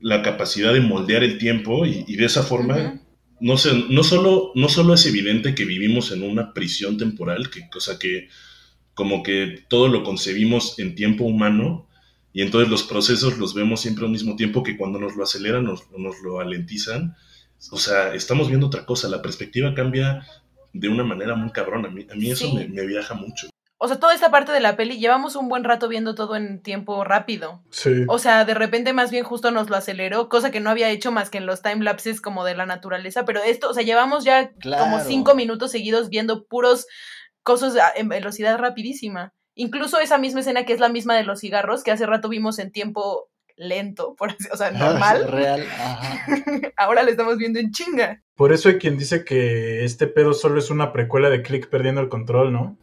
[0.00, 3.00] la capacidad de moldear el tiempo y, y de esa forma.
[3.40, 7.68] No sé, no solo, no solo es evidente que vivimos en una prisión temporal, que,
[7.76, 8.28] o sea, que
[8.94, 11.86] como que todo lo concebimos en tiempo humano
[12.32, 15.64] y entonces los procesos los vemos siempre al mismo tiempo que cuando nos lo aceleran
[15.64, 17.16] nos, nos lo alentizan.
[17.70, 20.26] O sea, estamos viendo otra cosa, la perspectiva cambia
[20.72, 21.88] de una manera muy cabrona.
[21.88, 22.54] A mí, a mí eso Sí.
[22.54, 23.48] me, me viaja mucho.
[23.78, 26.62] O sea, toda esta parte de la peli, llevamos un buen rato viendo todo en
[26.62, 27.62] tiempo rápido.
[27.70, 28.04] Sí.
[28.08, 31.12] O sea, de repente más bien justo nos lo aceleró, cosa que no había hecho
[31.12, 34.50] más que en los timelapses como de la naturaleza, pero esto, o sea, llevamos ya
[34.60, 34.84] Claro.
[34.84, 36.86] como cinco minutos seguidos viendo puros
[37.42, 39.34] cosas en velocidad rapidísima.
[39.54, 42.58] Incluso esa misma escena que es la misma de los cigarros, que hace rato vimos
[42.58, 45.62] en tiempo lento, por así, o sea, normal, Real.
[45.80, 46.26] Ajá.
[46.76, 48.22] ahora la estamos viendo en chinga.
[48.34, 52.02] Por eso hay quien dice que este pedo solo es una precuela de Click perdiendo
[52.02, 52.76] el control, ¿no?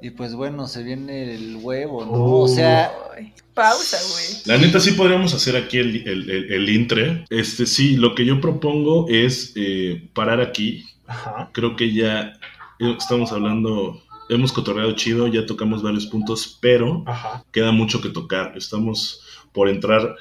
[0.00, 2.12] Y pues bueno, se viene el huevo, ¿no?
[2.12, 2.40] Oh.
[2.44, 4.26] O sea, Ay, pausa, güey.
[4.46, 7.24] La neta sí podríamos hacer aquí el, el, el- el intre.
[7.30, 10.84] Este sí, lo que yo propongo es eh, parar aquí.
[11.06, 11.50] Ajá.
[11.52, 12.32] Creo que ya
[12.78, 17.44] eh, estamos hablando, hemos cotorreado chido, ya tocamos varios puntos, pero Ajá.
[17.52, 18.52] queda mucho que tocar.
[18.56, 19.20] Estamos
[19.52, 20.16] por entrar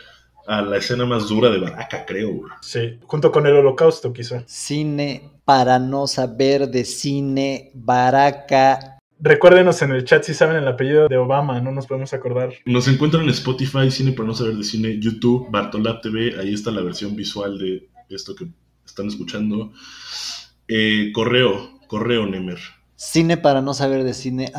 [0.47, 2.33] a la escena más dura de Baraka, creo.
[2.33, 2.51] güey.
[2.61, 2.99] Sí.
[3.03, 4.43] Junto con el holocausto, quizá.
[4.47, 8.97] cine para no saber de cine, Baraka.
[9.19, 12.53] Recuérdenos en el chat si saben el apellido de Obama, no nos podemos acordar.
[12.65, 16.71] Nos encuentran en Spotify, Cine para no saber de cine, YouTube, Bartolab TV, ahí está
[16.71, 18.47] la versión visual de esto que
[18.83, 19.71] están escuchando.
[20.67, 22.57] Eh, correo, correo, Nemer.
[23.03, 24.53] Cine para no saber de cine.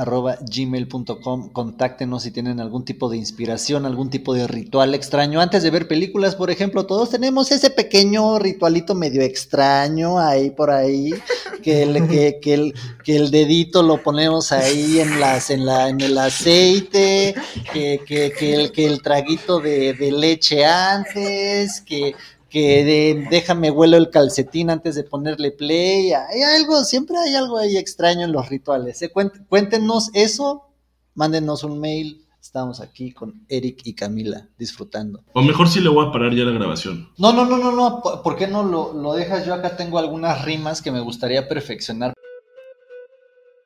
[1.53, 5.40] Contáctenos si tienen algún tipo de inspiración, algún tipo de ritual extraño.
[5.40, 10.72] Antes de ver películas, por ejemplo, todos tenemos ese pequeño ritualito medio extraño ahí por
[10.72, 11.14] ahí,
[11.62, 12.74] que el, que, el,
[13.05, 17.36] que el dedito lo ponemos ahí en, las, en, la, en el aceite,
[17.72, 22.16] que, que, que el, que el traguito de leche antes, que
[22.53, 26.13] que de, déjame huelo el calcetín antes de ponerle play.
[26.13, 29.01] Hay algo, siempre hay algo ahí extraño en los rituales.
[29.01, 29.11] ¿eh?
[29.11, 30.69] Cuént- Cuéntenos eso,
[31.15, 32.19] mándenos un mail.
[32.43, 35.25] Estamos aquí con Eric y Camila disfrutando.
[35.33, 37.09] O mejor si le voy a parar ya la grabación.
[37.17, 38.03] No, no, no, no, no.
[38.03, 39.47] ¿Por por qué no lo, lo dejas?
[39.47, 42.13] Yo acá tengo algunas rimas que me gustaría perfeccionar.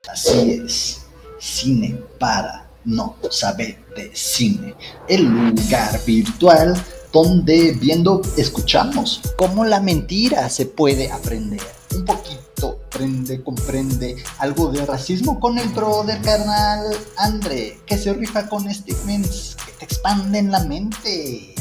[0.08, 1.06] Así es.
[1.40, 4.74] Cine para no saber de cine.
[5.08, 6.74] El lugar virtual
[7.12, 11.60] donde viendo escuchamos cómo la mentira se puede aprender.
[11.94, 18.48] Un poquito prende, comprende algo de racismo con el brother carnal Andre, que se rifa
[18.48, 21.54] con statements que te expanden la mente.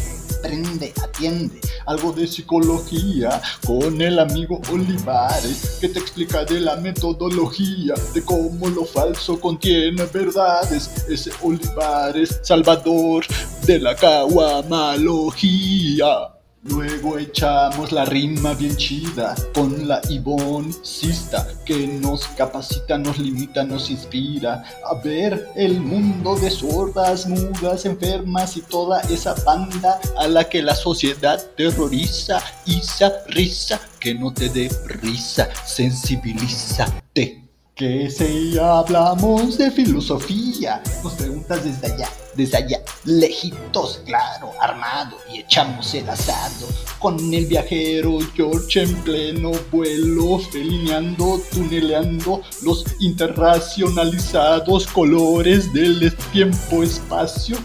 [0.46, 7.96] Prende, atiende, algo de psicología con el amigo Olivares que te explica de la metodología
[8.14, 11.08] de cómo lo falso contiene verdades.
[11.10, 13.26] Ese Olivares, salvador
[13.66, 16.35] de la caguamalogía.
[16.68, 23.63] Luego echamos la rima bien chida con la Ivonne Sista que nos capacita, nos limita,
[23.63, 30.28] nos inspira a ver el mundo de sordas, mudas, enfermas y toda esa banda a
[30.28, 32.41] la que la sociedad terroriza.
[32.66, 37.45] Isa, risa, que no te dé risa, sensibilízate.
[37.76, 45.40] Que si hablamos de filosofía, nos preguntas desde allá, desde allá, lejitos, claro, armado, y
[45.40, 46.68] echamos el asado.
[47.00, 57.58] Con el viajero George en pleno vuelo, felineando, tuneleando los interracionalizados colores del tiempo-espacio.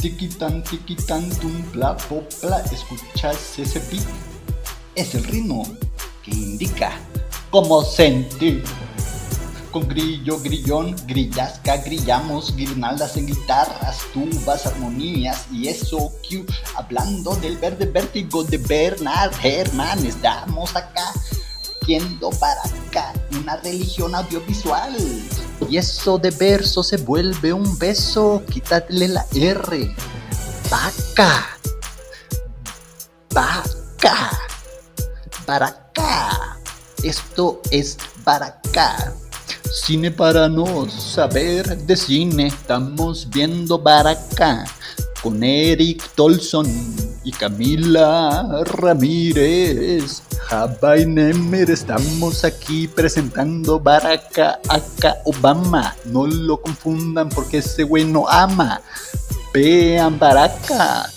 [0.00, 4.04] Tiquitan, tiquitan, tum, pla, popla, escuchas ese beat.
[4.96, 5.64] Es el ritmo
[6.24, 6.98] que indica
[7.50, 8.64] cómo sentir
[9.74, 16.46] con grillo, grillón, grillasca, grillamos, guirnaldas en guitarras, tubas, armonías y eso, Q.
[16.76, 21.12] Hablando del verde vértigo de Bernard Herrmann, estamos acá
[21.84, 24.96] viendo Baraka, una religión audiovisual.
[25.68, 29.92] Y eso de verso se vuelve un beso, quítale la R.
[30.70, 31.48] Vaca.
[33.34, 34.30] Vaca.
[35.44, 36.60] Baraka.
[37.02, 39.14] Esto es Baraka.
[39.72, 42.46] Cine para no saber de cine.
[42.46, 44.64] Estamos viendo Baraka
[45.22, 46.66] con Eric Tolson
[47.24, 50.22] y Camila Ramírez.
[50.48, 55.96] Java Nemer, estamos aquí presentando Baraka Aka Obama.
[56.04, 58.80] No lo confundan porque ese güey no ama.
[59.54, 61.13] Vean Baraka.